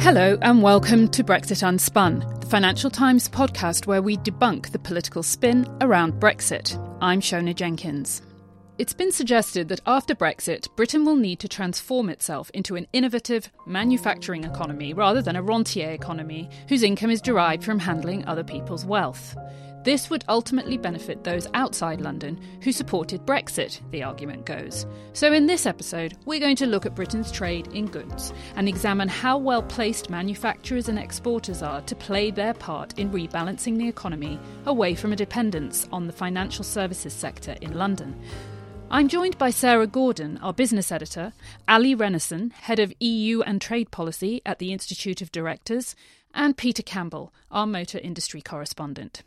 Hello, 0.00 0.38
and 0.42 0.62
welcome 0.62 1.08
to 1.08 1.24
Brexit 1.24 1.62
Unspun, 1.62 2.40
the 2.40 2.46
Financial 2.46 2.88
Times 2.88 3.28
podcast 3.28 3.86
where 3.86 4.00
we 4.00 4.16
debunk 4.18 4.70
the 4.70 4.78
political 4.78 5.24
spin 5.24 5.66
around 5.80 6.14
Brexit. 6.14 6.78
I'm 7.00 7.20
Siona 7.20 7.52
Jenkins. 7.52 8.22
It's 8.78 8.94
been 8.94 9.10
suggested 9.10 9.68
that 9.68 9.80
after 9.86 10.14
Brexit, 10.14 10.68
Britain 10.76 11.04
will 11.04 11.16
need 11.16 11.40
to 11.40 11.48
transform 11.48 12.08
itself 12.10 12.48
into 12.54 12.76
an 12.76 12.86
innovative 12.92 13.50
manufacturing 13.66 14.44
economy 14.44 14.94
rather 14.94 15.20
than 15.20 15.34
a 15.34 15.42
rentier 15.42 15.90
economy 15.90 16.48
whose 16.68 16.84
income 16.84 17.10
is 17.10 17.20
derived 17.20 17.64
from 17.64 17.80
handling 17.80 18.24
other 18.24 18.44
people's 18.44 18.86
wealth. 18.86 19.36
This 19.84 20.10
would 20.10 20.24
ultimately 20.28 20.76
benefit 20.76 21.22
those 21.22 21.46
outside 21.54 22.00
London 22.00 22.38
who 22.62 22.72
supported 22.72 23.24
Brexit, 23.24 23.80
the 23.90 24.02
argument 24.02 24.44
goes. 24.44 24.86
So, 25.12 25.32
in 25.32 25.46
this 25.46 25.66
episode, 25.66 26.16
we're 26.26 26.40
going 26.40 26.56
to 26.56 26.66
look 26.66 26.84
at 26.84 26.94
Britain's 26.94 27.30
trade 27.30 27.68
in 27.68 27.86
goods 27.86 28.32
and 28.56 28.68
examine 28.68 29.08
how 29.08 29.38
well 29.38 29.62
placed 29.62 30.10
manufacturers 30.10 30.88
and 30.88 30.98
exporters 30.98 31.62
are 31.62 31.80
to 31.82 31.94
play 31.94 32.30
their 32.30 32.54
part 32.54 32.98
in 32.98 33.10
rebalancing 33.10 33.78
the 33.78 33.88
economy 33.88 34.38
away 34.66 34.94
from 34.94 35.12
a 35.12 35.16
dependence 35.16 35.88
on 35.92 36.06
the 36.06 36.12
financial 36.12 36.64
services 36.64 37.12
sector 37.12 37.56
in 37.60 37.78
London. 37.78 38.20
I'm 38.90 39.08
joined 39.08 39.36
by 39.36 39.50
Sarah 39.50 39.86
Gordon, 39.86 40.38
our 40.38 40.54
business 40.54 40.90
editor, 40.90 41.34
Allie 41.68 41.94
Renison, 41.94 42.52
head 42.52 42.78
of 42.78 42.92
EU 43.00 43.42
and 43.42 43.60
trade 43.60 43.90
policy 43.90 44.40
at 44.46 44.58
the 44.58 44.72
Institute 44.72 45.20
of 45.20 45.30
Directors, 45.30 45.94
and 46.34 46.56
Peter 46.56 46.82
Campbell, 46.82 47.32
our 47.50 47.66
motor 47.66 47.98
industry 47.98 48.40
correspondent. 48.40 49.22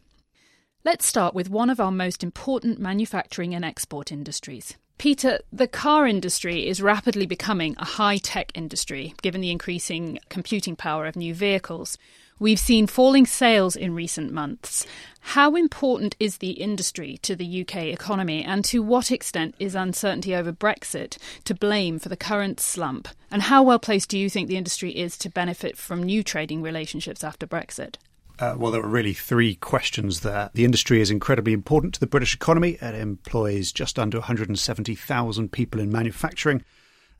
Let's 0.83 1.05
start 1.05 1.35
with 1.35 1.47
one 1.47 1.69
of 1.69 1.79
our 1.79 1.91
most 1.91 2.23
important 2.23 2.79
manufacturing 2.79 3.53
and 3.53 3.63
export 3.63 4.11
industries. 4.11 4.77
Peter, 4.97 5.39
the 5.53 5.67
car 5.67 6.07
industry 6.07 6.67
is 6.67 6.81
rapidly 6.81 7.27
becoming 7.27 7.75
a 7.77 7.85
high 7.85 8.17
tech 8.17 8.51
industry 8.55 9.13
given 9.21 9.41
the 9.41 9.51
increasing 9.51 10.17
computing 10.29 10.75
power 10.75 11.05
of 11.05 11.15
new 11.15 11.35
vehicles. 11.35 11.99
We've 12.39 12.59
seen 12.59 12.87
falling 12.87 13.27
sales 13.27 13.75
in 13.75 13.93
recent 13.93 14.33
months. 14.33 14.87
How 15.19 15.55
important 15.55 16.15
is 16.19 16.37
the 16.37 16.53
industry 16.53 17.19
to 17.21 17.35
the 17.35 17.61
UK 17.61 17.75
economy, 17.83 18.43
and 18.43 18.65
to 18.65 18.81
what 18.81 19.11
extent 19.11 19.53
is 19.59 19.75
uncertainty 19.75 20.33
over 20.33 20.51
Brexit 20.51 21.19
to 21.43 21.53
blame 21.53 21.99
for 21.99 22.09
the 22.09 22.17
current 22.17 22.59
slump? 22.59 23.07
And 23.29 23.43
how 23.43 23.61
well 23.61 23.77
placed 23.77 24.09
do 24.09 24.17
you 24.17 24.31
think 24.31 24.47
the 24.47 24.57
industry 24.57 24.97
is 24.97 25.15
to 25.19 25.29
benefit 25.29 25.77
from 25.77 26.01
new 26.01 26.23
trading 26.23 26.63
relationships 26.63 27.23
after 27.23 27.45
Brexit? 27.45 27.97
Uh, 28.41 28.55
well, 28.57 28.71
there 28.71 28.81
were 28.81 28.87
really 28.87 29.13
three 29.13 29.53
questions 29.53 30.21
there. 30.21 30.49
The 30.55 30.65
industry 30.65 30.99
is 30.99 31.11
incredibly 31.11 31.53
important 31.53 31.93
to 31.93 31.99
the 31.99 32.07
British 32.07 32.33
economy. 32.33 32.75
It 32.81 32.95
employs 32.95 33.71
just 33.71 33.99
under 33.99 34.17
170,000 34.17 35.51
people 35.51 35.79
in 35.79 35.91
manufacturing 35.91 36.63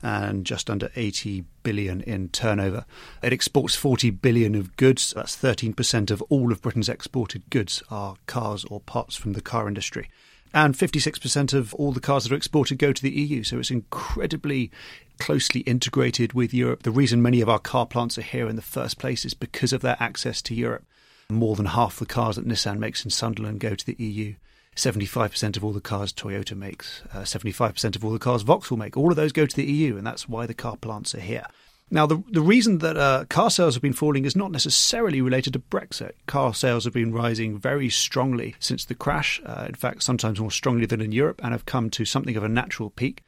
and 0.02 0.44
just 0.44 0.68
under 0.68 0.90
80 0.96 1.44
billion 1.62 2.00
in 2.00 2.28
turnover. 2.30 2.84
It 3.22 3.32
exports 3.32 3.76
40 3.76 4.10
billion 4.10 4.56
of 4.56 4.76
goods. 4.76 5.12
That's 5.14 5.36
13% 5.36 6.10
of 6.10 6.22
all 6.22 6.50
of 6.50 6.60
Britain's 6.60 6.88
exported 6.88 7.48
goods 7.50 7.84
are 7.88 8.16
cars 8.26 8.64
or 8.64 8.80
parts 8.80 9.14
from 9.14 9.34
the 9.34 9.40
car 9.40 9.68
industry. 9.68 10.10
And 10.52 10.74
56% 10.74 11.54
of 11.54 11.72
all 11.74 11.92
the 11.92 12.00
cars 12.00 12.24
that 12.24 12.32
are 12.32 12.36
exported 12.36 12.78
go 12.78 12.92
to 12.92 13.02
the 13.02 13.10
EU. 13.12 13.44
So 13.44 13.60
it's 13.60 13.70
incredibly 13.70 14.72
closely 15.20 15.60
integrated 15.60 16.32
with 16.32 16.52
Europe. 16.52 16.82
The 16.82 16.90
reason 16.90 17.22
many 17.22 17.40
of 17.40 17.48
our 17.48 17.60
car 17.60 17.86
plants 17.86 18.18
are 18.18 18.22
here 18.22 18.48
in 18.48 18.56
the 18.56 18.60
first 18.60 18.98
place 18.98 19.24
is 19.24 19.34
because 19.34 19.72
of 19.72 19.82
their 19.82 19.96
access 20.00 20.42
to 20.42 20.54
Europe. 20.56 20.84
More 21.30 21.56
than 21.56 21.66
half 21.66 21.98
the 21.98 22.06
cars 22.06 22.36
that 22.36 22.46
Nissan 22.46 22.78
makes 22.78 23.04
in 23.04 23.10
Sunderland 23.10 23.60
go 23.60 23.74
to 23.74 23.86
the 23.86 23.96
EU. 23.98 24.34
75% 24.76 25.56
of 25.56 25.64
all 25.64 25.72
the 25.72 25.80
cars 25.80 26.12
Toyota 26.12 26.56
makes, 26.56 27.02
uh, 27.12 27.20
75% 27.20 27.94
of 27.94 28.04
all 28.04 28.12
the 28.12 28.18
cars 28.18 28.42
Vauxhall 28.42 28.78
make. 28.78 28.96
All 28.96 29.10
of 29.10 29.16
those 29.16 29.32
go 29.32 29.44
to 29.44 29.56
the 29.56 29.70
EU, 29.70 29.98
and 29.98 30.06
that's 30.06 30.28
why 30.28 30.46
the 30.46 30.54
car 30.54 30.76
plants 30.76 31.14
are 31.14 31.20
here. 31.20 31.46
Now, 31.90 32.06
the, 32.06 32.22
the 32.30 32.40
reason 32.40 32.78
that 32.78 32.96
uh, 32.96 33.26
car 33.28 33.50
sales 33.50 33.74
have 33.74 33.82
been 33.82 33.92
falling 33.92 34.24
is 34.24 34.34
not 34.34 34.50
necessarily 34.50 35.20
related 35.20 35.52
to 35.52 35.58
Brexit. 35.58 36.12
Car 36.26 36.54
sales 36.54 36.84
have 36.84 36.94
been 36.94 37.12
rising 37.12 37.58
very 37.58 37.90
strongly 37.90 38.54
since 38.58 38.86
the 38.86 38.94
crash, 38.94 39.42
uh, 39.44 39.66
in 39.68 39.74
fact, 39.74 40.02
sometimes 40.02 40.40
more 40.40 40.50
strongly 40.50 40.86
than 40.86 41.02
in 41.02 41.12
Europe, 41.12 41.42
and 41.44 41.52
have 41.52 41.66
come 41.66 41.90
to 41.90 42.06
something 42.06 42.34
of 42.34 42.44
a 42.44 42.48
natural 42.48 42.88
peak. 42.88 43.22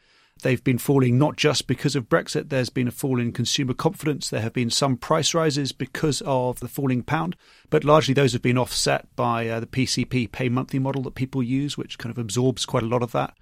They've 0.44 0.62
been 0.62 0.76
falling 0.76 1.16
not 1.16 1.36
just 1.36 1.66
because 1.66 1.96
of 1.96 2.10
Brexit, 2.10 2.50
there's 2.50 2.68
been 2.68 2.86
a 2.86 2.90
fall 2.90 3.18
in 3.18 3.32
consumer 3.32 3.72
confidence. 3.72 4.28
There 4.28 4.42
have 4.42 4.52
been 4.52 4.68
some 4.68 4.98
price 4.98 5.32
rises 5.32 5.72
because 5.72 6.22
of 6.26 6.60
the 6.60 6.68
falling 6.68 7.02
pound, 7.02 7.34
but 7.70 7.82
largely 7.82 8.12
those 8.12 8.34
have 8.34 8.42
been 8.42 8.58
offset 8.58 9.08
by 9.16 9.48
uh, 9.48 9.60
the 9.60 9.66
PCP 9.66 10.30
pay 10.30 10.50
monthly 10.50 10.78
model 10.78 11.00
that 11.04 11.14
people 11.14 11.42
use, 11.42 11.78
which 11.78 11.96
kind 11.96 12.10
of 12.10 12.18
absorbs 12.18 12.66
quite 12.66 12.82
a 12.82 12.86
lot 12.86 13.02
of 13.02 13.12
that. 13.12 13.34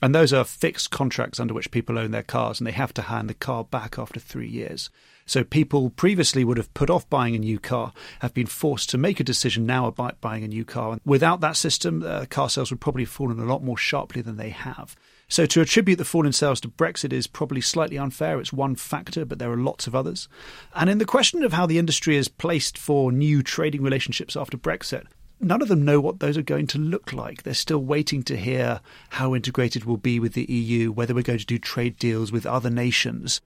And 0.00 0.14
those 0.14 0.32
are 0.32 0.44
fixed 0.44 0.92
contracts 0.92 1.40
under 1.40 1.52
which 1.52 1.72
people 1.72 1.98
own 1.98 2.12
their 2.12 2.22
cars 2.22 2.60
and 2.60 2.68
they 2.68 2.72
have 2.72 2.94
to 2.94 3.02
hand 3.02 3.28
the 3.28 3.34
car 3.34 3.64
back 3.64 3.98
after 3.98 4.20
three 4.20 4.48
years. 4.48 4.90
So 5.26 5.42
people 5.42 5.90
previously 5.90 6.44
would 6.44 6.56
have 6.56 6.72
put 6.72 6.88
off 6.88 7.10
buying 7.10 7.34
a 7.34 7.38
new 7.38 7.58
car, 7.58 7.92
have 8.20 8.32
been 8.32 8.46
forced 8.46 8.90
to 8.90 8.98
make 8.98 9.18
a 9.18 9.24
decision 9.24 9.66
now 9.66 9.88
about 9.88 10.20
buying 10.20 10.44
a 10.44 10.48
new 10.48 10.64
car. 10.64 10.92
And 10.92 11.00
without 11.04 11.40
that 11.40 11.56
system, 11.56 12.04
uh, 12.06 12.26
car 12.26 12.48
sales 12.48 12.70
would 12.70 12.80
probably 12.80 13.02
have 13.02 13.10
fallen 13.10 13.40
a 13.40 13.44
lot 13.44 13.64
more 13.64 13.76
sharply 13.76 14.22
than 14.22 14.36
they 14.36 14.50
have. 14.50 14.94
So 15.28 15.46
to 15.46 15.60
attribute 15.60 15.98
the 15.98 16.04
fall 16.04 16.26
in 16.26 16.32
sales 16.32 16.60
to 16.60 16.68
Brexit 16.68 17.12
is 17.12 17.26
probably 17.26 17.60
slightly 17.60 17.98
unfair. 17.98 18.38
It's 18.40 18.52
one 18.52 18.76
factor, 18.76 19.24
but 19.24 19.38
there 19.38 19.50
are 19.50 19.56
lots 19.56 19.86
of 19.86 19.94
others. 19.94 20.28
And 20.74 20.90
in 20.90 20.98
the 20.98 21.04
question 21.04 21.42
of 21.42 21.52
how 21.52 21.66
the 21.66 21.78
industry 21.78 22.16
is 22.16 22.28
placed 22.28 22.76
for 22.76 23.10
new 23.10 23.42
trading 23.42 23.82
relationships 23.82 24.36
after 24.36 24.56
Brexit, 24.56 25.06
none 25.40 25.62
of 25.62 25.68
them 25.68 25.84
know 25.84 26.00
what 26.00 26.20
those 26.20 26.36
are 26.36 26.42
going 26.42 26.66
to 26.68 26.78
look 26.78 27.12
like. 27.12 27.42
They're 27.42 27.54
still 27.54 27.82
waiting 27.82 28.22
to 28.24 28.36
hear 28.36 28.80
how 29.10 29.34
integrated 29.34 29.84
we'll 29.84 29.96
be 29.96 30.20
with 30.20 30.34
the 30.34 30.50
EU, 30.50 30.92
whether 30.92 31.14
we're 31.14 31.22
going 31.22 31.38
to 31.38 31.46
do 31.46 31.58
trade 31.58 31.98
deals 31.98 32.30
with 32.30 32.46
other 32.46 32.70
nations. 32.70 33.40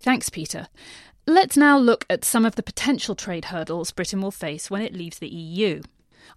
Thanks, 0.00 0.28
Peter. 0.28 0.68
Let's 1.26 1.56
now 1.56 1.78
look 1.78 2.04
at 2.10 2.24
some 2.24 2.44
of 2.44 2.56
the 2.56 2.62
potential 2.62 3.14
trade 3.14 3.46
hurdles 3.46 3.92
Britain 3.92 4.20
will 4.20 4.30
face 4.30 4.70
when 4.70 4.82
it 4.82 4.92
leaves 4.92 5.18
the 5.18 5.28
EU. 5.28 5.82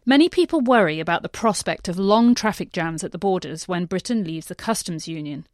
Many 0.06 0.30
people 0.30 0.62
worry 0.62 1.00
about 1.00 1.22
the 1.22 1.30
prospect 1.30 1.88
of 1.88 1.98
long 2.00 2.36
traffic 2.36 2.72
jams 2.72 3.03
at 3.03 3.12
the 3.12 3.18
borders 3.18 3.68
when 3.68 3.86
Britain 3.86 4.24
leaves 4.24 4.48
the 4.48 4.56
customs 4.56 5.08
union. 5.08 5.46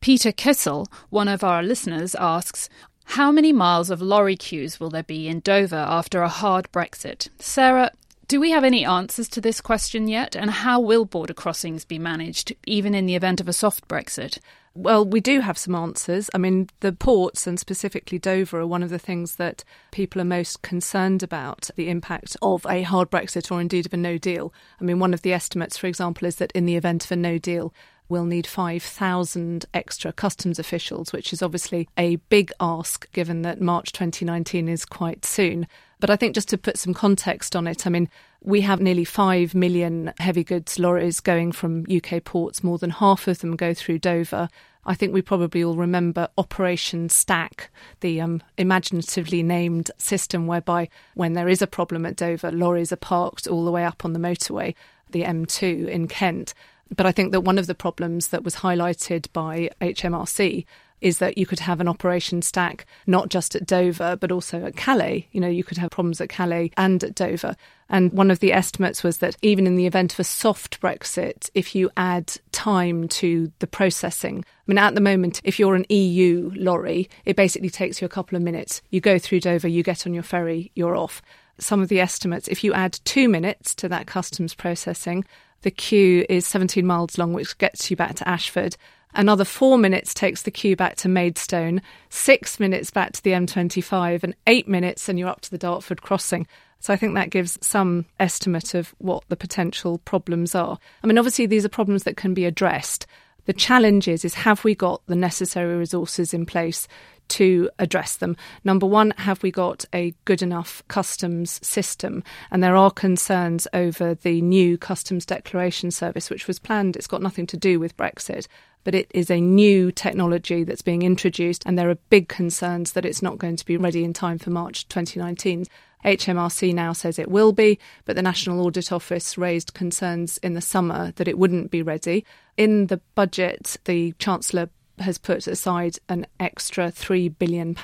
Peter 0.00 0.32
Kissel, 0.32 0.88
one 1.10 1.28
of 1.28 1.44
our 1.44 1.62
listeners, 1.62 2.14
asks 2.14 2.68
How 3.04 3.30
many 3.30 3.52
miles 3.52 3.90
of 3.90 4.00
lorry 4.00 4.36
queues 4.36 4.80
will 4.80 4.90
there 4.90 5.02
be 5.02 5.28
in 5.28 5.40
Dover 5.40 5.76
after 5.76 6.22
a 6.22 6.28
hard 6.28 6.70
Brexit? 6.72 7.28
Sarah, 7.38 7.90
do 8.28 8.40
we 8.40 8.52
have 8.52 8.64
any 8.64 8.84
answers 8.84 9.28
to 9.30 9.40
this 9.40 9.60
question 9.60 10.06
yet? 10.06 10.36
And 10.36 10.50
how 10.50 10.80
will 10.80 11.04
border 11.04 11.34
crossings 11.34 11.84
be 11.84 11.98
managed, 11.98 12.54
even 12.64 12.94
in 12.94 13.06
the 13.06 13.16
event 13.16 13.40
of 13.40 13.48
a 13.48 13.52
soft 13.52 13.88
Brexit? 13.88 14.38
Well, 14.74 15.04
we 15.04 15.20
do 15.20 15.40
have 15.40 15.58
some 15.58 15.74
answers. 15.74 16.30
I 16.32 16.38
mean, 16.38 16.68
the 16.78 16.92
ports 16.92 17.46
and 17.46 17.58
specifically 17.58 18.20
Dover 18.20 18.60
are 18.60 18.66
one 18.66 18.84
of 18.84 18.90
the 18.90 19.00
things 19.00 19.34
that 19.34 19.64
people 19.90 20.22
are 20.22 20.24
most 20.24 20.62
concerned 20.62 21.24
about 21.24 21.70
the 21.74 21.90
impact 21.90 22.36
of 22.40 22.64
a 22.66 22.82
hard 22.82 23.10
Brexit 23.10 23.50
or 23.50 23.60
indeed 23.60 23.86
of 23.86 23.92
a 23.92 23.96
no 23.96 24.16
deal. 24.16 24.54
I 24.80 24.84
mean, 24.84 25.00
one 25.00 25.12
of 25.12 25.22
the 25.22 25.32
estimates, 25.32 25.76
for 25.76 25.88
example, 25.88 26.28
is 26.28 26.36
that 26.36 26.52
in 26.52 26.66
the 26.66 26.76
event 26.76 27.04
of 27.04 27.10
a 27.10 27.16
no 27.16 27.36
deal, 27.36 27.74
we'll 28.10 28.24
need 28.24 28.46
5,000 28.46 29.64
extra 29.72 30.12
customs 30.12 30.58
officials, 30.58 31.12
which 31.12 31.32
is 31.32 31.42
obviously 31.42 31.88
a 31.96 32.16
big 32.16 32.52
ask 32.60 33.10
given 33.12 33.42
that 33.42 33.60
March 33.60 33.92
2019 33.92 34.68
is 34.68 34.84
quite 34.84 35.24
soon. 35.24 35.66
But 36.00 36.10
I 36.10 36.16
think 36.16 36.34
just 36.34 36.48
to 36.48 36.58
put 36.58 36.78
some 36.78 36.92
context 36.92 37.54
on 37.54 37.66
it, 37.66 37.86
I 37.86 37.90
mean, 37.90 38.08
we 38.42 38.62
have 38.62 38.80
nearly 38.80 39.04
5 39.04 39.54
million 39.54 40.12
heavy 40.18 40.42
goods 40.42 40.78
lorries 40.78 41.20
going 41.20 41.52
from 41.52 41.86
UK 41.90 42.24
ports. 42.24 42.64
More 42.64 42.78
than 42.78 42.90
half 42.90 43.28
of 43.28 43.38
them 43.38 43.54
go 43.54 43.74
through 43.74 43.98
Dover. 43.98 44.48
I 44.84 44.94
think 44.94 45.12
we 45.12 45.22
probably 45.22 45.62
all 45.62 45.76
remember 45.76 46.28
Operation 46.38 47.10
Stack, 47.10 47.70
the 48.00 48.20
um, 48.20 48.42
imaginatively 48.56 49.42
named 49.42 49.90
system 49.98 50.46
whereby 50.46 50.88
when 51.14 51.34
there 51.34 51.48
is 51.48 51.60
a 51.60 51.66
problem 51.66 52.06
at 52.06 52.16
Dover, 52.16 52.50
lorries 52.50 52.92
are 52.92 52.96
parked 52.96 53.46
all 53.46 53.64
the 53.64 53.70
way 53.70 53.84
up 53.84 54.04
on 54.04 54.14
the 54.14 54.18
motorway, 54.18 54.74
the 55.10 55.22
M2 55.22 55.86
in 55.86 56.08
Kent. 56.08 56.54
But 56.94 57.06
I 57.06 57.12
think 57.12 57.32
that 57.32 57.42
one 57.42 57.58
of 57.58 57.66
the 57.66 57.74
problems 57.74 58.28
that 58.28 58.44
was 58.44 58.56
highlighted 58.56 59.26
by 59.32 59.70
HMRC 59.80 60.64
is 61.00 61.18
that 61.18 61.38
you 61.38 61.46
could 61.46 61.60
have 61.60 61.80
an 61.80 61.88
operation 61.88 62.42
stack 62.42 62.84
not 63.06 63.28
just 63.28 63.54
at 63.54 63.66
Dover, 63.66 64.16
but 64.16 64.30
also 64.30 64.64
at 64.64 64.76
Calais. 64.76 65.26
You 65.32 65.40
know, 65.40 65.48
you 65.48 65.64
could 65.64 65.78
have 65.78 65.90
problems 65.90 66.20
at 66.20 66.28
Calais 66.28 66.70
and 66.76 67.02
at 67.02 67.14
Dover. 67.14 67.56
And 67.88 68.12
one 68.12 68.30
of 68.30 68.40
the 68.40 68.52
estimates 68.52 69.02
was 69.02 69.18
that 69.18 69.36
even 69.42 69.66
in 69.66 69.76
the 69.76 69.86
event 69.86 70.12
of 70.12 70.20
a 70.20 70.24
soft 70.24 70.80
Brexit, 70.80 71.50
if 71.54 71.74
you 71.74 71.90
add 71.96 72.32
time 72.52 73.08
to 73.08 73.50
the 73.58 73.66
processing, 73.66 74.44
I 74.44 74.62
mean, 74.66 74.78
at 74.78 74.94
the 74.94 75.00
moment, 75.00 75.40
if 75.42 75.58
you're 75.58 75.74
an 75.74 75.86
EU 75.88 76.52
lorry, 76.54 77.08
it 77.24 77.36
basically 77.36 77.70
takes 77.70 78.00
you 78.00 78.06
a 78.06 78.10
couple 78.10 78.36
of 78.36 78.42
minutes. 78.42 78.82
You 78.90 79.00
go 79.00 79.18
through 79.18 79.40
Dover, 79.40 79.68
you 79.68 79.82
get 79.82 80.06
on 80.06 80.14
your 80.14 80.22
ferry, 80.22 80.70
you're 80.74 80.96
off. 80.96 81.22
Some 81.58 81.82
of 81.82 81.88
the 81.88 82.00
estimates, 82.00 82.48
if 82.48 82.62
you 82.62 82.72
add 82.72 83.00
two 83.04 83.28
minutes 83.28 83.74
to 83.76 83.88
that 83.88 84.06
customs 84.06 84.54
processing, 84.54 85.24
the 85.62 85.70
queue 85.70 86.24
is 86.28 86.46
17 86.46 86.86
miles 86.86 87.18
long, 87.18 87.32
which 87.32 87.58
gets 87.58 87.90
you 87.90 87.96
back 87.96 88.14
to 88.16 88.28
Ashford. 88.28 88.76
Another 89.14 89.44
four 89.44 89.76
minutes 89.76 90.14
takes 90.14 90.42
the 90.42 90.50
queue 90.50 90.76
back 90.76 90.96
to 90.96 91.08
Maidstone, 91.08 91.82
six 92.10 92.60
minutes 92.60 92.90
back 92.90 93.12
to 93.12 93.22
the 93.22 93.30
M25, 93.30 94.22
and 94.22 94.36
eight 94.46 94.68
minutes, 94.68 95.08
and 95.08 95.18
you're 95.18 95.28
up 95.28 95.40
to 95.42 95.50
the 95.50 95.58
Dartford 95.58 96.02
crossing. 96.02 96.46
So 96.78 96.92
I 96.94 96.96
think 96.96 97.14
that 97.14 97.30
gives 97.30 97.58
some 97.60 98.06
estimate 98.18 98.74
of 98.74 98.94
what 98.98 99.24
the 99.28 99.36
potential 99.36 99.98
problems 99.98 100.54
are. 100.54 100.78
I 101.02 101.06
mean, 101.06 101.18
obviously, 101.18 101.46
these 101.46 101.64
are 101.64 101.70
problems 101.70 102.04
that 102.04 102.16
can 102.16 102.34
be 102.34 102.44
addressed. 102.44 103.06
The 103.46 103.52
challenge 103.52 104.06
is, 104.06 104.24
is 104.24 104.34
have 104.34 104.64
we 104.64 104.74
got 104.74 105.02
the 105.06 105.16
necessary 105.16 105.76
resources 105.76 106.32
in 106.32 106.46
place 106.46 106.86
to 107.30 107.70
address 107.78 108.16
them. 108.16 108.36
Number 108.64 108.86
one, 108.86 109.12
have 109.18 109.42
we 109.42 109.50
got 109.50 109.84
a 109.94 110.14
good 110.24 110.42
enough 110.42 110.82
customs 110.88 111.64
system? 111.66 112.22
And 112.50 112.62
there 112.62 112.76
are 112.76 112.90
concerns 112.90 113.66
over 113.72 114.14
the 114.14 114.40
new 114.42 114.76
customs 114.78 115.26
declaration 115.26 115.90
service, 115.90 116.30
which 116.30 116.46
was 116.46 116.58
planned. 116.58 116.96
It's 116.96 117.06
got 117.06 117.22
nothing 117.22 117.46
to 117.48 117.56
do 117.56 117.80
with 117.80 117.96
Brexit, 117.96 118.46
but 118.84 118.94
it 118.94 119.10
is 119.14 119.30
a 119.30 119.40
new 119.40 119.92
technology 119.92 120.64
that's 120.64 120.82
being 120.82 121.02
introduced, 121.02 121.62
and 121.66 121.78
there 121.78 121.90
are 121.90 121.98
big 122.08 122.28
concerns 122.28 122.92
that 122.92 123.04
it's 123.04 123.22
not 123.22 123.38
going 123.38 123.56
to 123.56 123.64
be 123.64 123.76
ready 123.76 124.04
in 124.04 124.12
time 124.12 124.38
for 124.38 124.50
March 124.50 124.88
2019. 124.88 125.66
HMRC 126.04 126.74
now 126.74 126.92
says 126.92 127.18
it 127.18 127.30
will 127.30 127.52
be, 127.52 127.78
but 128.06 128.16
the 128.16 128.22
National 128.22 128.64
Audit 128.64 128.90
Office 128.90 129.36
raised 129.36 129.74
concerns 129.74 130.38
in 130.38 130.54
the 130.54 130.60
summer 130.60 131.12
that 131.16 131.28
it 131.28 131.38
wouldn't 131.38 131.70
be 131.70 131.82
ready. 131.82 132.24
In 132.56 132.86
the 132.86 133.00
budget, 133.14 133.76
the 133.84 134.12
Chancellor 134.12 134.70
has 135.00 135.18
put 135.18 135.46
aside 135.46 135.98
an 136.08 136.26
extra 136.38 136.86
£3 136.86 137.34
billion 137.38 137.74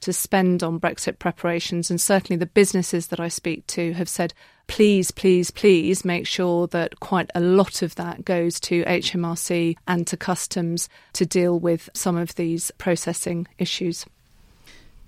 to 0.00 0.12
spend 0.12 0.62
on 0.62 0.78
Brexit 0.78 1.18
preparations. 1.18 1.90
And 1.90 2.00
certainly 2.00 2.36
the 2.38 2.46
businesses 2.46 3.08
that 3.08 3.20
I 3.20 3.28
speak 3.28 3.66
to 3.68 3.94
have 3.94 4.08
said, 4.08 4.34
please, 4.66 5.10
please, 5.10 5.50
please 5.50 6.04
make 6.04 6.26
sure 6.26 6.66
that 6.68 7.00
quite 7.00 7.30
a 7.34 7.40
lot 7.40 7.82
of 7.82 7.94
that 7.94 8.24
goes 8.24 8.60
to 8.60 8.84
HMRC 8.84 9.76
and 9.86 10.06
to 10.06 10.16
customs 10.16 10.88
to 11.14 11.24
deal 11.24 11.58
with 11.58 11.88
some 11.94 12.16
of 12.16 12.34
these 12.34 12.70
processing 12.72 13.46
issues. 13.58 14.04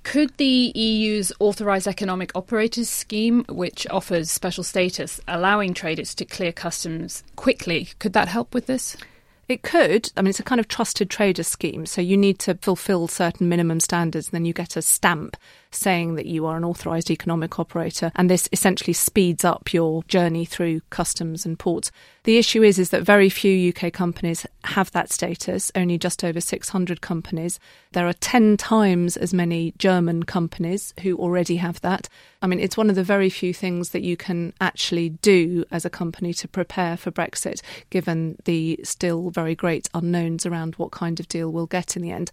Could 0.02 0.36
the 0.36 0.72
EU's 0.74 1.32
Authorised 1.40 1.88
Economic 1.88 2.30
Operators 2.36 2.88
scheme, 2.88 3.44
which 3.48 3.88
offers 3.90 4.30
special 4.30 4.62
status 4.62 5.20
allowing 5.26 5.74
traders 5.74 6.14
to 6.14 6.24
clear 6.24 6.52
customs 6.52 7.24
quickly, 7.34 7.88
could 7.98 8.12
that 8.12 8.28
help 8.28 8.54
with 8.54 8.66
this? 8.66 8.96
It 9.48 9.62
could. 9.62 10.10
I 10.16 10.22
mean, 10.22 10.30
it's 10.30 10.40
a 10.40 10.44
kind 10.44 10.60
of 10.60 10.66
trusted 10.66 11.08
trader 11.08 11.44
scheme. 11.44 11.86
So 11.86 12.00
you 12.00 12.16
need 12.16 12.38
to 12.40 12.56
fulfill 12.56 13.06
certain 13.06 13.48
minimum 13.48 13.80
standards, 13.80 14.28
and 14.28 14.32
then 14.32 14.44
you 14.44 14.52
get 14.52 14.76
a 14.76 14.82
stamp 14.82 15.36
saying 15.76 16.14
that 16.16 16.26
you 16.26 16.46
are 16.46 16.56
an 16.56 16.64
authorised 16.64 17.10
economic 17.10 17.58
operator, 17.58 18.10
and 18.16 18.30
this 18.30 18.48
essentially 18.52 18.92
speeds 18.92 19.44
up 19.44 19.72
your 19.72 20.02
journey 20.04 20.44
through 20.44 20.80
customs 20.90 21.44
and 21.44 21.58
ports. 21.58 21.90
The 22.24 22.38
issue 22.38 22.62
is 22.62 22.78
is 22.78 22.90
that 22.90 23.02
very 23.02 23.28
few 23.28 23.72
UK 23.72 23.92
companies 23.92 24.46
have 24.64 24.90
that 24.90 25.12
status, 25.12 25.70
only 25.76 25.96
just 25.96 26.24
over 26.24 26.40
600 26.40 27.00
companies. 27.00 27.60
There 27.92 28.08
are 28.08 28.12
10 28.12 28.56
times 28.56 29.16
as 29.16 29.32
many 29.32 29.74
German 29.78 30.24
companies 30.24 30.92
who 31.02 31.16
already 31.16 31.56
have 31.56 31.80
that. 31.82 32.08
I 32.42 32.48
mean, 32.48 32.60
it's 32.60 32.76
one 32.76 32.90
of 32.90 32.96
the 32.96 33.04
very 33.04 33.30
few 33.30 33.54
things 33.54 33.90
that 33.90 34.02
you 34.02 34.16
can 34.16 34.54
actually 34.60 35.10
do 35.10 35.64
as 35.70 35.84
a 35.84 35.90
company 35.90 36.34
to 36.34 36.48
prepare 36.48 36.96
for 36.96 37.10
Brexit, 37.10 37.62
given 37.90 38.36
the 38.44 38.80
still 38.82 39.30
very 39.30 39.54
great 39.54 39.88
unknowns 39.94 40.46
around 40.46 40.74
what 40.74 40.90
kind 40.90 41.20
of 41.20 41.28
deal 41.28 41.50
we'll 41.50 41.66
get 41.66 41.96
in 41.96 42.02
the 42.02 42.10
end. 42.10 42.32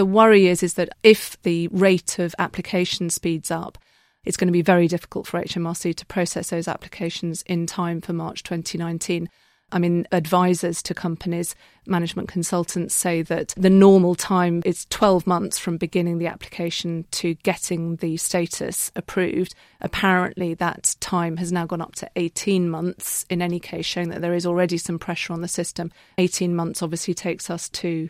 The 0.00 0.06
worry 0.06 0.46
is 0.46 0.62
is 0.62 0.74
that 0.74 0.88
if 1.02 1.36
the 1.42 1.68
rate 1.68 2.18
of 2.18 2.34
application 2.38 3.10
speeds 3.10 3.50
up, 3.50 3.76
it's 4.24 4.38
going 4.38 4.48
to 4.48 4.50
be 4.50 4.62
very 4.62 4.88
difficult 4.88 5.26
for 5.26 5.38
HMRC 5.38 5.94
to 5.94 6.06
process 6.06 6.48
those 6.48 6.68
applications 6.68 7.42
in 7.42 7.66
time 7.66 8.00
for 8.00 8.14
March 8.14 8.42
2019. 8.42 9.28
I 9.70 9.78
mean, 9.78 10.06
advisors 10.10 10.82
to 10.84 10.94
companies, 10.94 11.54
management 11.86 12.28
consultants 12.28 12.94
say 12.94 13.20
that 13.20 13.52
the 13.58 13.68
normal 13.68 14.14
time 14.14 14.62
is 14.64 14.86
12 14.86 15.26
months 15.26 15.58
from 15.58 15.76
beginning 15.76 16.16
the 16.16 16.28
application 16.28 17.04
to 17.10 17.34
getting 17.34 17.96
the 17.96 18.16
status 18.16 18.90
approved. 18.96 19.54
Apparently, 19.82 20.54
that 20.54 20.96
time 21.00 21.36
has 21.36 21.52
now 21.52 21.66
gone 21.66 21.82
up 21.82 21.94
to 21.96 22.10
18 22.16 22.70
months, 22.70 23.26
in 23.28 23.42
any 23.42 23.60
case, 23.60 23.84
showing 23.84 24.08
that 24.08 24.22
there 24.22 24.32
is 24.32 24.46
already 24.46 24.78
some 24.78 24.98
pressure 24.98 25.34
on 25.34 25.42
the 25.42 25.46
system. 25.46 25.92
18 26.16 26.56
months 26.56 26.82
obviously 26.82 27.12
takes 27.12 27.50
us 27.50 27.68
to 27.68 28.08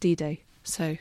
D 0.00 0.14
Day. 0.14 0.44
So 0.62 0.98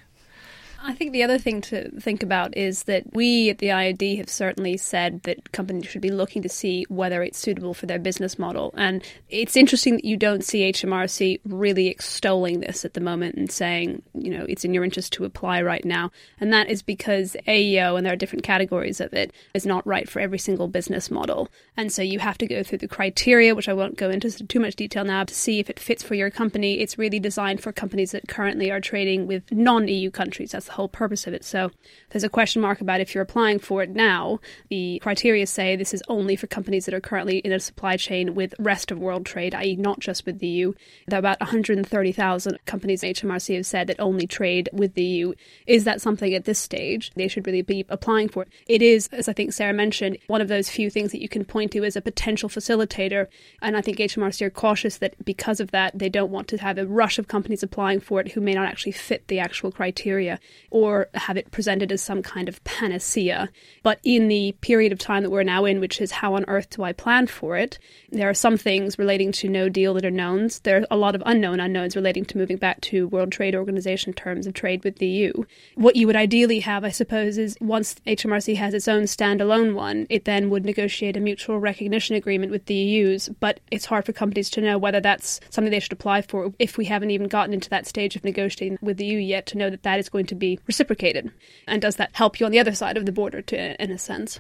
I 0.81 0.94
think 0.94 1.12
the 1.12 1.24
other 1.24 1.38
thing 1.38 1.62
to 1.62 1.90
think 2.00 2.24
about 2.24 2.56
is 2.56 2.84
that 2.84 3.04
we 3.14 3.50
at 3.50 3.58
the 3.58 3.68
IOD 3.68 4.18
have 4.18 4.30
certainly 4.30 4.78
said 4.78 5.24
that 5.24 5.52
companies 5.52 5.88
should 5.88 6.02
be 6.02 6.12
looking 6.12 6.42
to 6.44 6.50
see 6.50 6.86
whether 6.90 7.22
it's 7.22 7.38
suitable 7.38 7.74
for 7.74 7.86
their 7.86 8.00
business 8.00 8.40
model. 8.40 8.74
And 8.78 9.04
it's 9.30 9.58
interesting 9.58 9.96
that 9.96 10.06
you 10.06 10.16
don't 10.16 10.44
see 10.44 10.72
HMRC 10.72 11.42
really 11.46 11.88
extolling 11.88 12.62
this 12.62 12.86
at 12.86 12.94
the 12.94 13.02
moment 13.02 13.36
and 13.36 13.52
saying, 13.52 14.04
you 14.14 14.30
know, 14.30 14.46
it's 14.48 14.64
in 14.64 14.74
your 14.74 14.86
interest 14.86 15.12
to 15.14 15.26
apply 15.26 15.62
right 15.62 15.84
now. 15.84 16.12
And 16.40 16.54
that 16.54 16.70
is 16.70 16.81
because 16.81 17.36
AEO, 17.48 17.98
and 17.98 18.06
there 18.06 18.14
are 18.14 18.18
different 18.18 18.44
categories 18.44 19.02
of 19.02 19.14
it, 19.14 19.34
is 19.54 19.66
not 19.66 19.86
right 19.86 20.08
for 20.08 20.20
every 20.20 20.40
single 20.40 20.68
business 20.68 21.12
model. 21.12 21.50
And 21.76 21.92
so 21.92 22.02
you 22.02 22.20
have 22.20 22.38
to 22.38 22.48
go 22.48 22.64
through 22.64 22.80
the 22.80 22.88
criteria, 22.88 23.54
which 23.54 23.70
I 23.70 23.74
won't 23.74 23.98
go 23.98 24.10
into 24.10 24.31
too 24.48 24.60
much 24.60 24.76
detail 24.76 25.04
now, 25.04 25.26
to 25.26 25.36
see 25.36 25.60
if 25.60 25.70
it 25.70 25.80
fits 25.80 26.04
for 26.04 26.16
your 26.16 26.30
company. 26.30 26.80
It's 26.80 26.98
really 26.98 27.20
designed 27.20 27.62
for 27.62 27.74
companies 27.74 28.12
that 28.12 28.28
currently 28.30 28.72
are 28.72 28.80
trading 28.80 29.28
with 29.28 29.52
non 29.52 29.88
EU 29.88 30.10
countries. 30.10 30.52
That's 30.52 30.69
the 30.69 30.75
whole 30.75 30.88
purpose 30.88 31.25
of 31.25 31.33
it. 31.33 31.44
So 31.44 31.71
there's 32.12 32.24
a 32.24 32.30
question 32.30 32.62
mark 32.62 32.80
about 32.80 33.01
if 33.01 33.13
you're 33.13 33.24
applying 33.24 33.57
for 33.60 33.81
it 33.81 33.89
now. 33.89 34.39
The 34.69 35.00
criteria 35.01 35.48
say 35.48 35.75
this 35.75 35.94
is 35.95 36.04
only 36.07 36.36
for 36.36 36.45
companies 36.45 36.86
that 36.86 36.94
are 36.94 37.01
currently 37.01 37.39
in 37.39 37.51
a 37.51 37.60
supply 37.60 37.98
chain 37.98 38.36
with 38.36 38.54
rest 38.60 38.92
of 38.92 39.00
world 39.00 39.25
trade, 39.25 39.56
i.e., 39.56 39.75
not 39.75 40.00
just 40.00 40.27
with 40.27 40.39
the 40.39 40.48
EU. 40.48 40.74
There 41.07 41.18
are 41.18 41.19
about 41.19 41.39
130,000 41.39 42.60
companies 42.66 43.01
HMRC 43.01 43.56
have 43.56 43.66
said 43.66 43.88
that 43.88 44.00
only 44.00 44.27
trade 44.27 44.69
with 44.71 44.94
the 44.94 45.04
EU. 45.04 45.33
Is 45.66 45.86
that 45.86 46.01
something 46.01 46.33
at 46.36 46.45
this 46.45 46.60
stage 46.60 47.12
they 47.16 47.27
should 47.27 47.48
really 47.48 47.63
be 47.63 47.83
applying 47.89 48.30
for? 48.30 48.45
It 48.68 48.83
is, 48.83 49.10
as 49.12 49.27
I 49.27 49.33
think 49.33 49.54
Sarah 49.54 49.74
mentioned, 49.74 50.19
one 50.27 50.42
of 50.42 50.50
those 50.50 50.69
few 50.69 50.92
things 50.92 51.12
that 51.12 51.21
you 51.21 51.30
can 51.30 51.45
point 51.45 51.71
to 51.71 51.83
as 51.83 51.95
a 51.95 52.01
potential 52.01 52.48
facilitator. 52.48 53.25
And 53.62 53.75
I 53.75 53.81
think 53.81 53.98
HMRC 53.98 54.44
are 54.44 54.50
cautious 54.51 54.98
that 55.00 55.16
because 55.25 55.60
of 55.60 55.71
that, 55.71 55.98
they 55.98 56.10
don't 56.10 56.31
want 56.31 56.48
to 56.50 56.57
have 56.57 56.77
a 56.77 56.86
rush 56.86 57.18
of 57.18 57.27
companies 57.27 57.63
applying 57.63 58.00
for 58.00 58.21
it 58.21 58.33
who 58.33 58.42
may 58.42 58.54
not 58.54 58.68
actually 58.68 58.92
fit 58.92 59.28
the 59.28 59.40
actual 59.40 59.71
criteria 59.71 60.40
or 60.71 61.07
have 61.13 61.37
it 61.37 61.51
presented 61.51 61.92
as 61.92 62.01
some 62.01 62.21
kind 62.21 62.47
of 62.47 62.63
panacea. 62.63 63.49
But 63.83 63.99
in 64.04 64.28
the 64.28 64.54
period 64.61 64.92
of 64.92 64.99
time 64.99 65.23
that 65.23 65.30
we're 65.30 65.44
now 65.44 65.66
in, 65.66 65.80
which 65.80 66.01
is 66.01 66.11
how 66.11 66.35
on 66.35 66.45
earth 66.47 66.69
do 66.69 66.83
I 66.83 66.94
plan 66.94 67.28
for 67.28 67.57
it, 67.57 67.80
there 68.11 68.30
are 68.30 68.33
some 68.33 68.57
things 68.57 68.97
relating 68.99 69.31
to 69.33 69.49
no 69.49 69.69
deal 69.69 69.94
that 69.95 70.06
are 70.06 70.11
knowns. 70.11 70.59
There 70.59 70.81
are 70.81 70.85
a 70.92 70.97
lot 70.97 71.16
of 71.16 71.23
unknown 71.25 71.59
unknowns 71.59 71.95
relating 71.95 72.25
to 72.25 72.37
moving 72.37 72.57
back 72.57 72.81
to 72.81 73.07
World 73.07 73.31
Trade 73.31 73.56
Organization 73.56 74.13
terms 74.13 74.47
of 74.47 74.54
trade 74.54 74.83
with 74.83 74.97
the 74.97 75.07
EU. 75.07 75.33
What 75.75 75.95
you 75.95 76.07
would 76.07 76.16
ideally 76.16 76.59
have, 76.61 76.83
I 76.83 76.89
suppose, 76.89 77.37
is 77.37 77.57
once 77.59 77.95
HMRC 78.07 78.56
has 78.56 78.73
its 78.73 78.87
own 78.87 79.04
standalone 79.04 79.73
one, 79.73 80.07
it 80.09 80.25
then 80.25 80.49
would 80.49 80.66
negotiate 80.66 81.18
a 81.18 81.19
mutual 81.19 81.59
recognition 81.59 82.16
agreement 82.16 82.51
with 82.51 82.66
the 82.66 82.75
EU's. 82.75 83.30
But 83.39 83.59
it's 83.71 83.85
hard 83.85 84.06
for 84.06 84.13
companies 84.13 84.49
to 84.51 84.61
know 84.61 84.78
whether 84.78 84.99
that's 84.99 85.39
something 85.49 85.71
they 85.71 85.80
should 85.80 85.94
apply 85.94 86.21
for 86.21 86.54
if 86.59 86.78
we 86.78 86.85
haven't 86.85 87.11
even 87.11 87.28
gotten 87.28 87.54
into 87.54 87.69
that 87.69 87.87
stage 87.87 88.16
of 88.16 88.23
negotiating 88.23 88.78
with 88.81 88.97
the 88.97 89.06
EU 89.06 89.18
yet 89.18 89.45
to 89.47 89.57
know 89.57 89.69
that 89.69 89.83
that 89.83 89.99
is 89.99 90.09
going 90.09 90.25
to 90.28 90.35
reciprocated. 90.65 91.31
And 91.68 91.81
does 91.81 91.97
that 91.97 92.11
help 92.13 92.39
you 92.39 92.45
on 92.45 92.51
the 92.51 92.59
other 92.59 92.73
side 92.73 92.97
of 92.97 93.06
the 93.06 93.11
border, 93.11 93.41
to, 93.44 93.83
in 93.83 93.91
a 93.91 93.97
sense? 93.97 94.39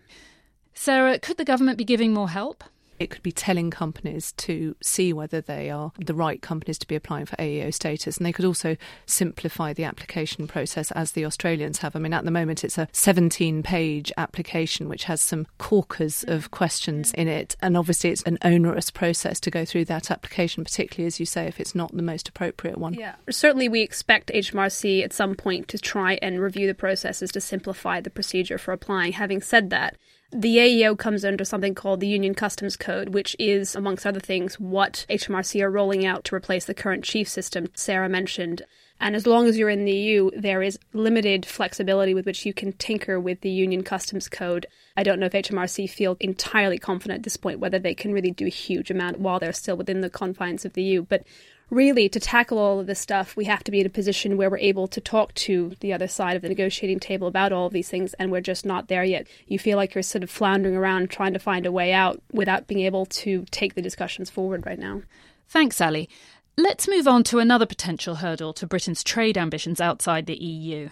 Sarah, 0.73 1.19
could 1.19 1.37
the 1.37 1.45
government 1.45 1.77
be 1.77 1.83
giving 1.83 2.13
more 2.13 2.29
help? 2.29 2.63
It 2.99 3.09
could 3.09 3.23
be 3.23 3.31
telling 3.31 3.71
companies 3.71 4.33
to 4.33 4.75
see 4.81 5.13
whether 5.13 5.41
they 5.41 5.69
are 5.69 5.91
the 5.97 6.13
right 6.13 6.41
companies 6.41 6.77
to 6.79 6.87
be 6.87 6.95
applying 6.95 7.25
for 7.25 7.35
AEO 7.37 7.73
status. 7.73 8.17
And 8.17 8.25
they 8.25 8.33
could 8.33 8.45
also 8.45 8.75
simplify 9.05 9.73
the 9.73 9.85
application 9.85 10.47
process 10.47 10.91
as 10.91 11.13
the 11.13 11.25
Australians 11.25 11.79
have. 11.79 11.95
I 11.95 11.99
mean, 11.99 12.13
at 12.13 12.25
the 12.25 12.31
moment, 12.31 12.63
it's 12.63 12.77
a 12.77 12.87
17 12.91 13.63
page 13.63 14.11
application 14.17 14.89
which 14.89 15.05
has 15.05 15.21
some 15.21 15.47
corkers 15.57 16.25
of 16.27 16.51
questions 16.51 17.13
in 17.13 17.27
it. 17.27 17.55
And 17.61 17.77
obviously, 17.77 18.09
it's 18.09 18.23
an 18.23 18.37
onerous 18.43 18.91
process 18.91 19.39
to 19.41 19.51
go 19.51 19.65
through 19.65 19.85
that 19.85 20.11
application, 20.11 20.63
particularly 20.63 21.07
as 21.07 21.19
you 21.19 21.25
say, 21.25 21.47
if 21.47 21.59
it's 21.59 21.75
not 21.75 21.95
the 21.95 22.03
most 22.03 22.27
appropriate 22.27 22.77
one. 22.77 22.93
Yeah. 22.93 23.15
Certainly, 23.29 23.69
we 23.69 23.81
expect 23.81 24.31
HMRC 24.33 25.03
at 25.03 25.13
some 25.13 25.35
point 25.35 25.67
to 25.69 25.77
try 25.77 26.19
and 26.21 26.39
review 26.39 26.67
the 26.67 26.73
processes 26.73 27.31
to 27.31 27.41
simplify 27.41 28.01
the 28.01 28.09
procedure 28.09 28.57
for 28.57 28.73
applying. 28.73 29.13
Having 29.13 29.41
said 29.41 29.69
that, 29.69 29.95
The 30.31 30.57
AEO 30.57 30.95
comes 30.95 31.25
under 31.25 31.43
something 31.43 31.73
called 31.73 32.01
the 32.01 32.07
Union 32.07 32.35
Customs 32.35 32.77
Code, 32.77 33.15
which 33.15 33.35
is, 33.39 33.75
amongst 33.75 34.05
other 34.05 34.19
things, 34.19 34.59
what 34.59 35.07
HMRC 35.09 35.59
are 35.63 35.71
rolling 35.71 36.05
out 36.05 36.23
to 36.25 36.35
replace 36.35 36.65
the 36.65 36.75
current 36.75 37.03
chief 37.03 37.27
system 37.27 37.67
Sarah 37.73 38.09
mentioned. 38.09 38.61
And 38.99 39.15
as 39.15 39.25
long 39.25 39.47
as 39.47 39.57
you're 39.57 39.69
in 39.69 39.85
the 39.85 39.91
EU, 39.91 40.29
there 40.37 40.61
is 40.61 40.77
limited 40.93 41.47
flexibility 41.47 42.13
with 42.13 42.27
which 42.27 42.45
you 42.45 42.53
can 42.53 42.73
tinker 42.73 43.19
with 43.19 43.41
the 43.41 43.49
Union 43.49 43.81
Customs 43.81 44.29
Code. 44.29 44.67
I 44.95 45.01
don't 45.01 45.19
know 45.19 45.25
if 45.25 45.31
HMRC 45.31 45.89
feel 45.89 46.15
entirely 46.19 46.77
confident 46.77 47.19
at 47.19 47.23
this 47.23 47.37
point 47.37 47.59
whether 47.59 47.79
they 47.79 47.95
can 47.95 48.13
really 48.13 48.31
do 48.31 48.45
a 48.45 48.49
huge 48.49 48.91
amount 48.91 49.19
while 49.19 49.39
they're 49.39 49.51
still 49.51 49.77
within 49.77 50.01
the 50.01 50.11
confines 50.11 50.63
of 50.63 50.73
the 50.73 50.83
EU. 50.83 51.01
But 51.01 51.23
really, 51.69 52.09
to 52.09 52.19
tackle 52.19 52.57
all 52.57 52.79
of 52.79 52.87
this 52.87 52.99
stuff, 52.99 53.35
we 53.35 53.45
have 53.45 53.63
to 53.63 53.71
be 53.71 53.79
in 53.79 53.85
a 53.85 53.89
position 53.89 54.37
where 54.37 54.49
we're 54.49 54.57
able 54.57 54.87
to 54.87 55.01
talk 55.01 55.33
to 55.35 55.75
the 55.79 55.93
other 55.93 56.07
side 56.07 56.35
of 56.35 56.41
the 56.41 56.49
negotiating 56.49 56.99
table 56.99 57.27
about 57.27 57.51
all 57.51 57.67
of 57.67 57.73
these 57.73 57.89
things, 57.89 58.13
and 58.15 58.31
we're 58.31 58.41
just 58.41 58.65
not 58.65 58.87
there 58.87 59.03
yet. 59.03 59.27
You 59.47 59.59
feel 59.59 59.77
like 59.77 59.93
you're 59.95 60.01
sort 60.01 60.23
of 60.23 60.29
floundering 60.29 60.75
around 60.75 61.09
trying 61.09 61.33
to 61.33 61.39
find 61.39 61.65
a 61.65 61.71
way 61.71 61.93
out 61.93 62.21
without 62.31 62.67
being 62.67 62.81
able 62.81 63.05
to 63.07 63.45
take 63.51 63.75
the 63.75 63.81
discussions 63.81 64.29
forward 64.29 64.65
right 64.65 64.79
now. 64.79 65.01
Thanks, 65.47 65.81
Allie. 65.81 66.09
Let's 66.57 66.87
move 66.87 67.07
on 67.07 67.23
to 67.25 67.39
another 67.39 67.65
potential 67.65 68.15
hurdle 68.15 68.53
to 68.53 68.67
Britain's 68.67 69.03
trade 69.03 69.37
ambitions 69.37 69.79
outside 69.79 70.25
the 70.25 70.35
EU. 70.35 70.89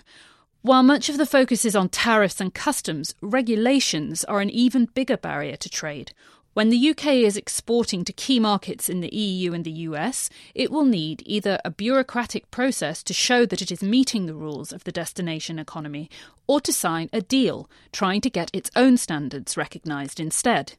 While 0.61 0.83
much 0.83 1.07
of 1.09 1.17
the 1.17 1.25
focus 1.25 1.65
is 1.65 1.75
on 1.75 1.89
tariffs 1.89 2.41
and 2.41 2.53
customs, 2.53 3.15
regulations 3.21 4.23
are 4.25 4.41
an 4.41 4.49
even 4.49 4.85
bigger 4.85 5.17
barrier 5.17 5.55
to 5.57 5.69
trade. 5.69 6.13
When 6.57 6.69
the 6.69 6.89
UK 6.89 7.05
is 7.17 7.37
exporting 7.37 8.03
to 8.03 8.11
key 8.11 8.39
markets 8.39 8.89
in 8.89 8.99
the 8.99 9.15
EU 9.15 9.53
and 9.53 9.63
the 9.63 9.85
US, 9.89 10.27
it 10.55 10.71
will 10.71 10.85
need 10.85 11.21
either 11.23 11.59
a 11.63 11.69
bureaucratic 11.69 12.49
process 12.49 13.03
to 13.03 13.13
show 13.13 13.45
that 13.45 13.61
it 13.61 13.71
is 13.71 13.83
meeting 13.83 14.25
the 14.25 14.33
rules 14.33 14.73
of 14.73 14.83
the 14.83 14.91
destination 14.91 15.59
economy, 15.59 16.09
or 16.47 16.59
to 16.61 16.73
sign 16.73 17.11
a 17.13 17.21
deal, 17.21 17.69
trying 17.91 18.21
to 18.21 18.31
get 18.31 18.49
its 18.53 18.71
own 18.75 18.97
standards 18.97 19.55
recognised 19.55 20.19
instead. 20.19 20.73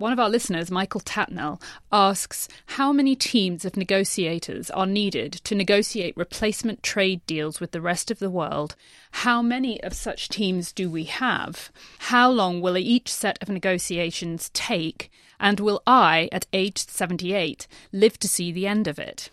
One 0.00 0.14
of 0.14 0.18
our 0.18 0.30
listeners, 0.30 0.70
Michael 0.70 1.02
Tatnell, 1.02 1.60
asks 1.92 2.48
how 2.64 2.90
many 2.90 3.14
teams 3.14 3.66
of 3.66 3.76
negotiators 3.76 4.70
are 4.70 4.86
needed 4.86 5.34
to 5.44 5.54
negotiate 5.54 6.16
replacement 6.16 6.82
trade 6.82 7.20
deals 7.26 7.60
with 7.60 7.72
the 7.72 7.82
rest 7.82 8.10
of 8.10 8.18
the 8.18 8.30
world? 8.30 8.76
How 9.10 9.42
many 9.42 9.78
of 9.82 9.92
such 9.92 10.30
teams 10.30 10.72
do 10.72 10.88
we 10.88 11.04
have? 11.04 11.70
How 11.98 12.30
long 12.30 12.62
will 12.62 12.78
each 12.78 13.12
set 13.12 13.36
of 13.42 13.50
negotiations 13.50 14.48
take? 14.54 15.10
And 15.38 15.60
will 15.60 15.82
I, 15.86 16.30
at 16.32 16.46
age 16.54 16.78
78, 16.78 17.66
live 17.92 18.18
to 18.20 18.28
see 18.28 18.50
the 18.50 18.66
end 18.66 18.88
of 18.88 18.98
it? 18.98 19.28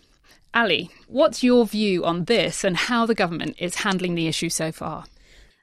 Allie, 0.52 0.90
what's 1.06 1.42
your 1.42 1.64
view 1.64 2.04
on 2.04 2.26
this 2.26 2.62
and 2.62 2.76
how 2.76 3.06
the 3.06 3.14
government 3.14 3.56
is 3.58 3.76
handling 3.76 4.16
the 4.16 4.28
issue 4.28 4.50
so 4.50 4.70
far? 4.70 5.06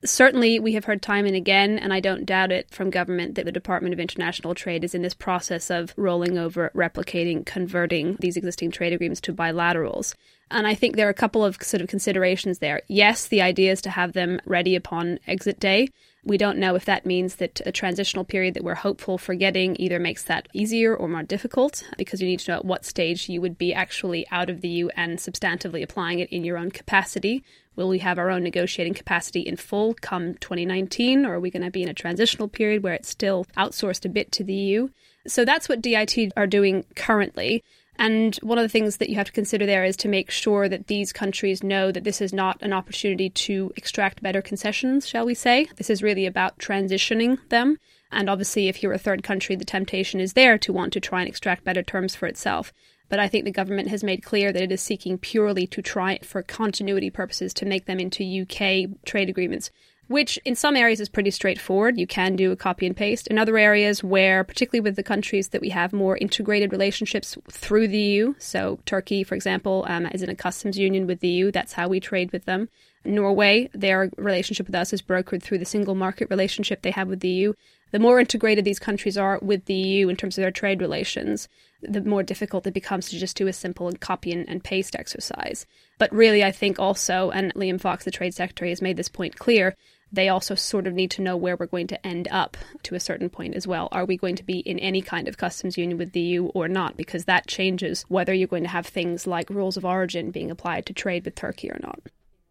Certainly, 0.04 0.60
we 0.60 0.74
have 0.74 0.86
heard 0.86 1.02
time 1.02 1.26
and 1.26 1.36
again, 1.36 1.80
and 1.80 1.94
I 1.94 2.00
don't 2.00 2.26
doubt 2.26 2.52
it 2.52 2.70
from 2.70 2.90
government, 2.90 3.36
that 3.36 3.46
the 3.46 3.52
Department 3.52 3.94
of 3.94 4.00
International 4.00 4.54
Trade 4.54 4.84
is 4.84 4.94
in 4.94 5.02
this 5.02 5.14
process 5.14 5.72
of 5.72 5.94
rolling 5.96 6.38
over, 6.38 6.72
replicating, 6.76 7.46
converting 7.46 8.18
these 8.20 8.38
existing 8.38 8.72
trade 8.72 8.94
agreements 8.94 9.22
to 9.22 9.34
bilaterals. 9.34 10.14
And 10.52 10.68
I 10.68 10.76
think 10.76 10.96
there 10.96 11.08
are 11.08 11.12
a 11.12 11.16
couple 11.16 11.44
of 11.44 11.58
sort 11.62 11.82
of 11.82 11.88
considerations 11.88 12.60
there. 12.60 12.82
Yes, 12.88 13.28
the 13.28 13.42
idea 13.42 13.72
is 13.72 13.82
to 13.82 13.90
have 13.90 14.14
them 14.14 14.40
ready 14.46 14.76
upon 14.76 15.20
exit 15.28 15.60
day. 15.60 15.90
We 16.24 16.38
don't 16.38 16.58
know 16.58 16.76
if 16.76 16.86
that 16.86 17.06
means 17.06 17.36
that 17.36 17.62
a 17.66 17.72
transitional 17.72 18.26
period 18.26 18.56
that 18.56 18.64
we're 18.64 18.76
hopeful 18.76 19.18
for 19.18 19.36
getting 19.36 19.76
either 19.80 20.00
makes 20.00 20.24
that 20.24 20.48
easier 20.54 20.96
or 20.96 21.08
more 21.08 21.24
difficult 21.24 21.84
because 21.98 22.20
you 22.20 22.28
need 22.28 22.40
to 22.40 22.52
know 22.52 22.58
at 22.58 22.66
what 22.66 22.84
stage 22.84 23.30
you 23.30 23.42
would 23.42 23.58
be 23.58 23.74
actually 23.74 24.28
out 24.32 24.50
of 24.50 24.62
the 24.62 24.68
EU 24.68 24.88
and 24.96 25.20
substantively 25.20 25.84
applying 25.84 26.20
it 26.20 26.30
in 26.30 26.44
your 26.44 26.58
own 26.58 26.72
capacity. 26.72 27.44
Will 27.76 27.90
we 27.90 28.00
have 28.00 28.18
our 28.18 28.30
own 28.30 28.44
negotiating 28.44 28.94
capacity 28.94 29.42
in 29.42 29.58
full 29.58 29.94
come 29.96 30.36
2019, 30.36 31.26
or 31.26 31.36
are 31.36 31.40
we 31.40 31.52
going 31.52 31.64
to 31.64 31.72
be 31.72 31.84
in 31.84 31.90
a 31.90 31.94
transitional 31.94 32.48
period 32.48 32.84
where 32.84 32.94
it's 32.94 33.10
still 33.10 33.46
outsourced 33.58 34.06
a 34.06 34.10
bit 34.10 34.32
to 34.34 34.44
the 34.44 34.54
EU? 34.54 34.90
So 35.28 35.44
that's 35.44 35.68
what 35.68 35.82
DIT 35.82 36.34
are 36.38 36.48
doing 36.48 36.86
currently. 36.96 37.64
And 37.98 38.36
one 38.38 38.58
of 38.58 38.64
the 38.64 38.70
things 38.70 38.98
that 38.98 39.10
you 39.10 39.16
have 39.16 39.28
to 39.28 39.32
consider 39.32 39.66
there 39.66 39.86
is 39.86 39.96
to 39.98 40.10
make 40.10 40.30
sure 40.30 40.68
that 40.68 40.88
these 40.88 41.14
countries 41.14 41.64
know 41.64 41.92
that 41.92 42.04
this 42.04 42.22
is 42.22 42.34
not 42.34 42.62
an 42.62 42.74
opportunity 42.74 43.30
to 43.30 43.72
extract 43.78 44.22
better 44.22 44.42
concessions, 44.42 45.08
shall 45.08 45.26
we 45.26 45.34
say. 45.34 45.68
This 45.78 45.90
is 45.90 46.04
really 46.04 46.26
about 46.26 46.58
transitioning 46.60 47.38
them. 47.50 47.78
And 48.12 48.30
obviously, 48.30 48.68
if 48.68 48.84
you're 48.84 48.94
a 48.94 48.98
third 48.98 49.24
country, 49.24 49.56
the 49.56 49.66
temptation 49.66 50.20
is 50.20 50.34
there 50.34 50.58
to 50.60 50.74
want 50.74 50.94
to 50.94 51.00
try 51.00 51.22
and 51.22 51.30
extract 51.30 51.64
better 51.64 51.84
terms 51.84 52.16
for 52.16 52.28
itself. 52.28 52.74
But 53.10 53.20
I 53.20 53.28
think 53.28 53.46
the 53.46 53.52
government 53.52 53.90
has 53.90 54.04
made 54.04 54.24
clear 54.24 54.52
that 54.52 54.62
it 54.62 54.72
is 54.72 54.82
seeking 54.82 55.18
purely 55.18 55.68
to 55.68 55.82
try, 55.82 56.20
for 56.24 56.42
continuity 56.42 57.10
purposes, 57.10 57.54
to 57.56 57.66
make 57.66 57.86
them 57.86 58.00
into 58.00 58.24
UK 58.24 58.90
trade 59.06 59.30
agreements 59.30 59.70
which 60.08 60.38
in 60.46 60.56
some 60.56 60.76
areas 60.76 61.00
is 61.00 61.10
pretty 61.10 61.32
straightforward. 61.32 61.98
You 61.98 62.08
can 62.08 62.36
do 62.36 62.52
a 62.52 62.56
copy 62.56 62.86
and 62.86 62.96
paste. 62.96 63.28
In 63.28 63.40
other 63.40 63.58
areas, 63.58 64.04
where 64.04 64.44
particularly 64.44 64.82
with 64.82 64.96
the 64.96 65.04
countries 65.04 65.50
that 65.50 65.62
we 65.62 65.70
have 65.70 65.94
more 65.94 66.18
integrated 66.18 66.72
relationships 66.72 67.38
through 67.50 67.88
the 67.88 67.98
EU, 67.98 68.36
so 68.38 68.80
Turkey, 68.86 69.24
for 69.24 69.36
example, 69.36 69.86
um, 69.88 70.06
is 70.08 70.22
in 70.22 70.30
a 70.30 70.36
customs 70.36 70.78
union 70.78 71.08
with 71.08 71.20
the 71.20 71.28
EU. 71.30 71.52
That's 71.52 71.74
how 71.74 71.88
we 71.88 72.00
trade 72.00 72.32
with 72.32 72.46
them. 72.46 72.70
Norway, 73.06 73.70
their 73.74 74.10
relationship 74.18 74.68
with 74.68 74.76
us 74.76 74.94
is 74.94 75.02
brokered 75.02 75.42
through 75.42 75.60
the 75.60 75.66
single 75.66 75.96
market 75.96 76.30
relationship 76.30 76.82
they 76.82 76.92
have 76.92 77.08
with 77.08 77.20
the 77.20 77.30
EU. 77.30 77.54
The 77.92 78.00
more 78.00 78.20
integrated 78.20 78.66
these 78.66 78.80
countries 78.80 79.18
are 79.18 79.40
with 79.42 79.66
the 79.66 79.74
EU 79.74 80.10
in 80.10 80.16
terms 80.16 80.38
of 80.38 80.42
their 80.42 80.52
trade 80.52 80.82
relations, 80.82 81.48
the 81.82 82.02
more 82.02 82.24
difficult 82.24 82.68
it 82.68 82.74
becomes 82.74 83.10
to 83.10 83.18
just 83.18 83.38
do 83.38 83.48
a 83.48 83.54
simple 83.54 83.92
copy 84.00 84.32
and, 84.32 84.48
and 84.50 84.64
paste 84.64 84.96
exercise. 84.96 85.66
But 85.98 86.12
really, 86.12 86.44
I 86.44 86.52
think 86.52 86.80
also, 86.80 87.32
and 87.32 87.54
Liam 87.54 87.80
Fox, 87.80 88.04
the 88.04 88.12
Trade 88.12 88.34
Secretary, 88.34 88.70
has 88.70 88.82
made 88.82 88.98
this 88.98 89.10
point 89.10 89.38
clear, 89.38 89.76
they 90.12 90.30
also 90.30 90.56
sort 90.56 90.88
of 90.88 90.94
need 90.94 91.12
to 91.12 91.22
know 91.22 91.36
where 91.36 91.56
we're 91.56 91.66
going 91.66 91.88
to 91.88 92.08
end 92.08 92.28
up 92.32 92.58
to 92.84 92.96
a 92.96 93.00
certain 93.00 93.30
point 93.30 93.56
as 93.56 93.68
well. 93.68 93.90
Are 93.92 94.06
we 94.06 94.18
going 94.18 94.36
to 94.36 94.44
be 94.44 94.60
in 94.60 94.80
any 94.80 95.02
kind 95.02 95.28
of 95.28 95.38
customs 95.38 95.78
union 95.78 95.98
with 95.98 96.14
the 96.14 96.22
EU 96.22 96.46
or 96.48 96.68
not? 96.68 96.98
Because 96.98 97.26
that 97.26 97.48
changes 97.48 98.04
whether 98.08 98.34
you're 98.34 98.48
going 98.48 98.64
to 98.64 98.70
have 98.70 98.86
things 98.86 99.28
like 99.28 99.50
rules 99.50 99.78
of 99.78 99.86
origin 99.86 100.32
being 100.32 100.52
applied 100.52 100.86
to 100.86 100.94
trade 100.94 101.26
with 101.26 101.36
Turkey 101.36 101.70
or 101.70 101.80
not. 101.82 102.00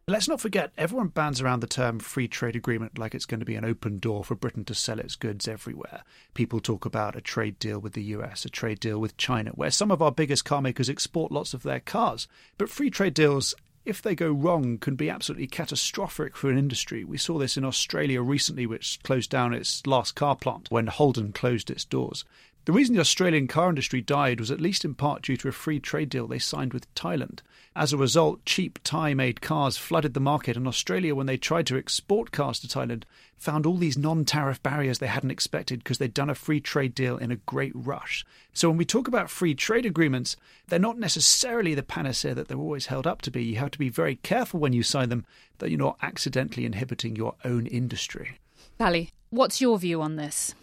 Let's 0.06 0.28
not 0.28 0.40
forget, 0.40 0.70
everyone 0.76 1.08
bands 1.08 1.40
around 1.40 1.60
the 1.60 1.66
term 1.66 1.98
free 1.98 2.28
trade 2.28 2.56
agreement 2.56 2.98
like 2.98 3.14
it's 3.14 3.24
going 3.24 3.40
to 3.40 3.46
be 3.46 3.54
an 3.54 3.64
open 3.64 3.98
door 3.98 4.22
for 4.22 4.34
Britain 4.34 4.62
to 4.66 4.74
sell 4.74 4.98
its 4.98 5.16
goods 5.16 5.48
everywhere. 5.48 6.02
People 6.34 6.60
talk 6.60 6.84
about 6.84 7.16
a 7.16 7.22
trade 7.22 7.58
deal 7.58 7.78
with 7.78 7.94
the 7.94 8.02
US, 8.02 8.44
a 8.44 8.50
trade 8.50 8.80
deal 8.80 9.00
with 9.00 9.16
China, 9.16 9.52
where 9.52 9.70
some 9.70 9.90
of 9.90 10.02
our 10.02 10.12
biggest 10.12 10.44
car 10.44 10.60
makers 10.60 10.90
export 10.90 11.32
lots 11.32 11.54
of 11.54 11.62
their 11.62 11.80
cars. 11.80 12.28
But 12.58 12.68
free 12.68 12.90
trade 12.90 13.14
deals 13.14 13.54
if 13.86 14.02
they 14.02 14.14
go 14.14 14.30
wrong, 14.30 14.78
can 14.78 14.94
be 14.96 15.10
absolutely 15.10 15.46
catastrophic 15.46 16.36
for 16.36 16.50
an 16.50 16.58
industry. 16.58 17.04
We 17.04 17.18
saw 17.18 17.38
this 17.38 17.56
in 17.56 17.64
Australia 17.64 18.22
recently, 18.22 18.66
which 18.66 18.98
closed 19.02 19.30
down 19.30 19.52
its 19.52 19.86
last 19.86 20.14
car 20.14 20.36
plant 20.36 20.70
when 20.70 20.86
Holden 20.86 21.32
closed 21.32 21.70
its 21.70 21.84
doors. 21.84 22.24
The 22.64 22.72
reason 22.72 22.94
the 22.94 23.02
Australian 23.02 23.46
car 23.46 23.68
industry 23.68 24.00
died 24.00 24.40
was 24.40 24.50
at 24.50 24.60
least 24.60 24.86
in 24.86 24.94
part 24.94 25.22
due 25.22 25.36
to 25.38 25.48
a 25.48 25.52
free 25.52 25.80
trade 25.80 26.08
deal 26.08 26.26
they 26.26 26.38
signed 26.38 26.72
with 26.72 26.92
Thailand. 26.94 27.40
As 27.76 27.92
a 27.92 27.96
result, 27.96 28.44
cheap 28.44 28.78
Thai 28.84 29.14
made 29.14 29.40
cars 29.40 29.76
flooded 29.76 30.14
the 30.14 30.20
market, 30.20 30.56
and 30.56 30.68
Australia, 30.68 31.12
when 31.12 31.26
they 31.26 31.36
tried 31.36 31.66
to 31.66 31.76
export 31.76 32.30
cars 32.30 32.60
to 32.60 32.68
Thailand, 32.68 33.02
found 33.36 33.66
all 33.66 33.76
these 33.76 33.98
non 33.98 34.24
tariff 34.24 34.62
barriers 34.62 35.00
they 35.00 35.08
hadn't 35.08 35.32
expected 35.32 35.80
because 35.80 35.98
they'd 35.98 36.14
done 36.14 36.30
a 36.30 36.36
free 36.36 36.60
trade 36.60 36.94
deal 36.94 37.16
in 37.16 37.32
a 37.32 37.36
great 37.36 37.72
rush. 37.74 38.24
So 38.52 38.68
when 38.68 38.78
we 38.78 38.84
talk 38.84 39.08
about 39.08 39.28
free 39.28 39.56
trade 39.56 39.86
agreements, 39.86 40.36
they're 40.68 40.78
not 40.78 40.98
necessarily 40.98 41.74
the 41.74 41.82
panacea 41.82 42.32
that 42.34 42.46
they're 42.46 42.56
always 42.56 42.86
held 42.86 43.08
up 43.08 43.22
to 43.22 43.32
be. 43.32 43.42
You 43.42 43.56
have 43.56 43.72
to 43.72 43.78
be 43.78 43.88
very 43.88 44.16
careful 44.16 44.60
when 44.60 44.72
you 44.72 44.84
sign 44.84 45.08
them 45.08 45.26
that 45.58 45.70
you're 45.70 45.78
not 45.78 45.98
accidentally 46.00 46.66
inhibiting 46.66 47.16
your 47.16 47.34
own 47.44 47.66
industry. 47.66 48.38
Allie, 48.78 49.10
what's 49.30 49.60
your 49.60 49.80
view 49.80 50.00
on 50.00 50.14
this? 50.14 50.54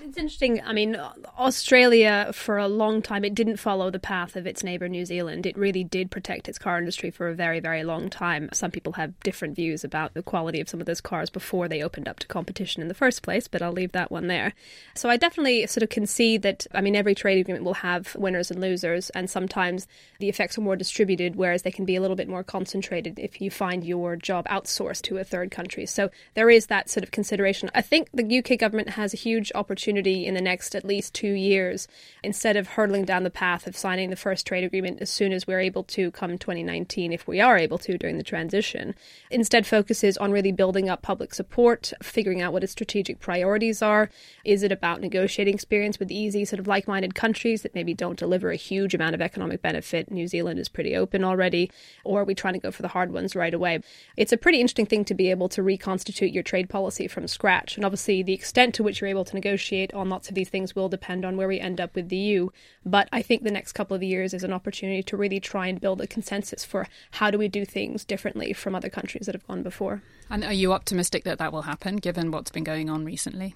It's 0.00 0.16
interesting. 0.16 0.62
I 0.64 0.72
mean, 0.72 0.96
Australia, 1.38 2.30
for 2.32 2.56
a 2.56 2.68
long 2.68 3.02
time, 3.02 3.24
it 3.24 3.34
didn't 3.34 3.56
follow 3.56 3.90
the 3.90 3.98
path 3.98 4.36
of 4.36 4.46
its 4.46 4.62
neighbour 4.62 4.88
New 4.88 5.04
Zealand. 5.04 5.44
It 5.44 5.58
really 5.58 5.82
did 5.82 6.10
protect 6.10 6.48
its 6.48 6.58
car 6.58 6.78
industry 6.78 7.10
for 7.10 7.28
a 7.28 7.34
very, 7.34 7.58
very 7.58 7.82
long 7.82 8.08
time. 8.08 8.48
Some 8.52 8.70
people 8.70 8.92
have 8.92 9.18
different 9.20 9.56
views 9.56 9.82
about 9.82 10.14
the 10.14 10.22
quality 10.22 10.60
of 10.60 10.68
some 10.68 10.80
of 10.80 10.86
those 10.86 11.00
cars 11.00 11.30
before 11.30 11.68
they 11.68 11.82
opened 11.82 12.06
up 12.06 12.20
to 12.20 12.26
competition 12.28 12.80
in 12.80 12.88
the 12.88 12.94
first 12.94 13.22
place, 13.22 13.48
but 13.48 13.60
I'll 13.60 13.72
leave 13.72 13.92
that 13.92 14.12
one 14.12 14.28
there. 14.28 14.54
So 14.94 15.08
I 15.08 15.16
definitely 15.16 15.66
sort 15.66 15.82
of 15.82 15.88
can 15.88 16.06
see 16.06 16.38
that, 16.38 16.66
I 16.72 16.80
mean, 16.80 16.94
every 16.94 17.14
trade 17.14 17.38
agreement 17.38 17.64
will 17.64 17.74
have 17.74 18.14
winners 18.14 18.50
and 18.50 18.60
losers, 18.60 19.10
and 19.10 19.28
sometimes 19.28 19.88
the 20.20 20.28
effects 20.28 20.56
are 20.56 20.62
more 20.62 20.76
distributed, 20.76 21.34
whereas 21.34 21.62
they 21.62 21.72
can 21.72 21.84
be 21.84 21.96
a 21.96 22.00
little 22.00 22.16
bit 22.16 22.28
more 22.28 22.44
concentrated 22.44 23.18
if 23.18 23.40
you 23.40 23.50
find 23.50 23.84
your 23.84 24.14
job 24.14 24.46
outsourced 24.46 25.02
to 25.02 25.18
a 25.18 25.24
third 25.24 25.50
country. 25.50 25.86
So 25.86 26.10
there 26.34 26.50
is 26.50 26.66
that 26.66 26.88
sort 26.88 27.02
of 27.02 27.10
consideration. 27.10 27.68
I 27.74 27.82
think 27.82 28.08
the 28.14 28.38
UK 28.38 28.58
government 28.58 28.90
has 28.90 29.12
a 29.12 29.16
huge 29.16 29.50
opportunity 29.54 29.87
opportunity 29.88 30.26
in 30.26 30.34
the 30.34 30.40
next 30.42 30.74
at 30.74 30.84
least 30.84 31.14
two 31.14 31.32
years, 31.32 31.88
instead 32.22 32.58
of 32.58 32.68
hurtling 32.68 33.06
down 33.06 33.22
the 33.22 33.30
path 33.30 33.66
of 33.66 33.74
signing 33.74 34.10
the 34.10 34.16
first 34.16 34.46
trade 34.46 34.62
agreement 34.62 35.00
as 35.00 35.08
soon 35.08 35.32
as 35.32 35.46
we're 35.46 35.60
able 35.60 35.82
to 35.82 36.10
come 36.10 36.36
2019, 36.36 37.10
if 37.10 37.26
we 37.26 37.40
are 37.40 37.56
able 37.56 37.78
to 37.78 37.96
during 37.96 38.18
the 38.18 38.22
transition, 38.22 38.94
instead 39.30 39.66
focuses 39.66 40.18
on 40.18 40.30
really 40.30 40.52
building 40.52 40.90
up 40.90 41.00
public 41.00 41.32
support, 41.32 41.94
figuring 42.02 42.42
out 42.42 42.52
what 42.52 42.62
its 42.62 42.72
strategic 42.72 43.18
priorities 43.18 43.80
are. 43.80 44.10
Is 44.44 44.62
it 44.62 44.70
about 44.70 45.00
negotiating 45.00 45.54
experience 45.54 45.98
with 45.98 46.12
easy, 46.12 46.44
sort 46.44 46.60
of 46.60 46.68
like 46.68 46.86
minded 46.86 47.14
countries 47.14 47.62
that 47.62 47.74
maybe 47.74 47.94
don't 47.94 48.18
deliver 48.18 48.50
a 48.50 48.56
huge 48.56 48.94
amount 48.94 49.14
of 49.14 49.22
economic 49.22 49.62
benefit? 49.62 50.10
New 50.10 50.28
Zealand 50.28 50.60
is 50.60 50.68
pretty 50.68 50.94
open 50.94 51.24
already. 51.24 51.70
Or 52.04 52.20
are 52.20 52.24
we 52.24 52.34
trying 52.34 52.54
to 52.54 52.60
go 52.60 52.70
for 52.70 52.82
the 52.82 52.88
hard 52.88 53.10
ones 53.10 53.34
right 53.34 53.54
away? 53.54 53.80
It's 54.18 54.34
a 54.34 54.36
pretty 54.36 54.60
interesting 54.60 54.84
thing 54.84 55.06
to 55.06 55.14
be 55.14 55.30
able 55.30 55.48
to 55.48 55.62
reconstitute 55.62 56.32
your 56.32 56.42
trade 56.42 56.68
policy 56.68 57.08
from 57.08 57.26
scratch. 57.26 57.76
And 57.76 57.86
obviously, 57.86 58.22
the 58.22 58.34
extent 58.34 58.74
to 58.74 58.82
which 58.82 59.00
you're 59.00 59.08
able 59.08 59.24
to 59.24 59.34
negotiate 59.34 59.77
on 59.94 60.08
lots 60.08 60.28
of 60.28 60.34
these 60.34 60.48
things 60.48 60.74
will 60.74 60.88
depend 60.88 61.24
on 61.24 61.36
where 61.36 61.48
we 61.48 61.60
end 61.60 61.80
up 61.80 61.94
with 61.94 62.08
the 62.08 62.16
EU. 62.16 62.48
But 62.84 63.08
I 63.12 63.22
think 63.22 63.42
the 63.42 63.50
next 63.50 63.72
couple 63.72 63.94
of 63.94 64.02
years 64.02 64.34
is 64.34 64.44
an 64.44 64.52
opportunity 64.52 65.02
to 65.02 65.16
really 65.16 65.40
try 65.40 65.66
and 65.66 65.80
build 65.80 66.00
a 66.00 66.06
consensus 66.06 66.64
for 66.64 66.86
how 67.12 67.30
do 67.30 67.38
we 67.38 67.48
do 67.48 67.64
things 67.64 68.04
differently 68.04 68.52
from 68.52 68.74
other 68.74 68.88
countries 68.88 69.26
that 69.26 69.34
have 69.34 69.46
gone 69.46 69.62
before. 69.62 70.02
And 70.30 70.44
are 70.44 70.52
you 70.52 70.72
optimistic 70.72 71.24
that 71.24 71.38
that 71.38 71.52
will 71.52 71.62
happen 71.62 71.96
given 71.96 72.30
what's 72.30 72.50
been 72.50 72.64
going 72.64 72.90
on 72.90 73.04
recently? 73.04 73.54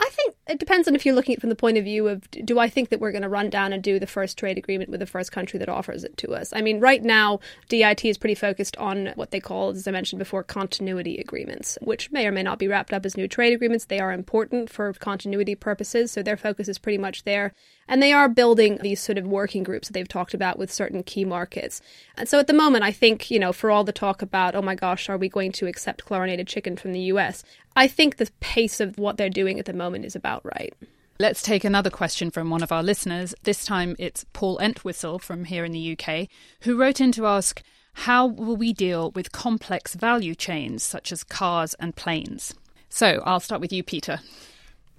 I 0.00 0.08
think 0.08 0.34
it 0.48 0.58
depends 0.58 0.88
on 0.88 0.94
if 0.94 1.04
you're 1.04 1.14
looking 1.14 1.34
at 1.34 1.38
it 1.38 1.40
from 1.40 1.50
the 1.50 1.56
point 1.56 1.76
of 1.76 1.84
view 1.84 2.08
of 2.08 2.30
do 2.30 2.58
I 2.58 2.68
think 2.68 2.88
that 2.88 3.00
we're 3.00 3.12
going 3.12 3.22
to 3.22 3.28
run 3.28 3.50
down 3.50 3.72
and 3.72 3.82
do 3.82 3.98
the 3.98 4.06
first 4.06 4.38
trade 4.38 4.56
agreement 4.56 4.90
with 4.90 5.00
the 5.00 5.06
first 5.06 5.30
country 5.30 5.58
that 5.58 5.68
offers 5.68 6.04
it 6.04 6.16
to 6.18 6.34
us? 6.34 6.52
I 6.54 6.62
mean, 6.62 6.80
right 6.80 7.02
now, 7.02 7.40
DIT 7.68 8.04
is 8.04 8.18
pretty 8.18 8.34
focused 8.34 8.76
on 8.78 9.12
what 9.14 9.30
they 9.30 9.40
call, 9.40 9.70
as 9.70 9.86
I 9.86 9.90
mentioned 9.90 10.18
before, 10.18 10.42
continuity 10.42 11.18
agreements, 11.18 11.76
which 11.82 12.10
may 12.10 12.26
or 12.26 12.32
may 12.32 12.42
not 12.42 12.58
be 12.58 12.66
wrapped 12.66 12.92
up 12.92 13.04
as 13.04 13.16
new 13.16 13.28
trade 13.28 13.52
agreements. 13.52 13.84
They 13.84 14.00
are 14.00 14.12
important 14.12 14.70
for 14.70 14.92
continuity 14.94 15.54
purposes, 15.54 16.10
so 16.10 16.22
their 16.22 16.36
focus 16.36 16.68
is 16.68 16.78
pretty 16.78 16.98
much 16.98 17.24
there. 17.24 17.52
And 17.90 18.00
they 18.00 18.12
are 18.12 18.28
building 18.28 18.78
these 18.80 19.00
sort 19.00 19.18
of 19.18 19.26
working 19.26 19.64
groups 19.64 19.88
that 19.88 19.94
they've 19.94 20.06
talked 20.06 20.32
about 20.32 20.60
with 20.60 20.72
certain 20.72 21.02
key 21.02 21.24
markets. 21.24 21.82
And 22.16 22.28
so 22.28 22.38
at 22.38 22.46
the 22.46 22.52
moment, 22.52 22.84
I 22.84 22.92
think, 22.92 23.32
you 23.32 23.40
know, 23.40 23.52
for 23.52 23.68
all 23.68 23.82
the 23.82 23.92
talk 23.92 24.22
about, 24.22 24.54
oh 24.54 24.62
my 24.62 24.76
gosh, 24.76 25.08
are 25.08 25.18
we 25.18 25.28
going 25.28 25.50
to 25.52 25.66
accept 25.66 26.04
chlorinated 26.04 26.46
chicken 26.46 26.76
from 26.76 26.92
the 26.92 27.00
US? 27.00 27.42
I 27.74 27.88
think 27.88 28.16
the 28.16 28.30
pace 28.38 28.78
of 28.78 28.96
what 28.96 29.16
they're 29.16 29.28
doing 29.28 29.58
at 29.58 29.64
the 29.64 29.72
moment 29.72 30.04
is 30.04 30.14
about 30.14 30.44
right. 30.44 30.72
Let's 31.18 31.42
take 31.42 31.64
another 31.64 31.90
question 31.90 32.30
from 32.30 32.48
one 32.48 32.62
of 32.62 32.70
our 32.70 32.84
listeners. 32.84 33.34
This 33.42 33.64
time 33.64 33.96
it's 33.98 34.24
Paul 34.32 34.60
Entwistle 34.60 35.18
from 35.18 35.44
here 35.44 35.64
in 35.64 35.72
the 35.72 35.98
UK, 35.98 36.28
who 36.60 36.78
wrote 36.78 37.00
in 37.00 37.10
to 37.12 37.26
ask 37.26 37.60
How 37.92 38.24
will 38.24 38.56
we 38.56 38.72
deal 38.72 39.10
with 39.10 39.32
complex 39.32 39.96
value 39.96 40.36
chains 40.36 40.84
such 40.84 41.10
as 41.10 41.24
cars 41.24 41.74
and 41.74 41.96
planes? 41.96 42.54
So 42.88 43.20
I'll 43.26 43.40
start 43.40 43.60
with 43.60 43.72
you, 43.72 43.82
Peter. 43.82 44.20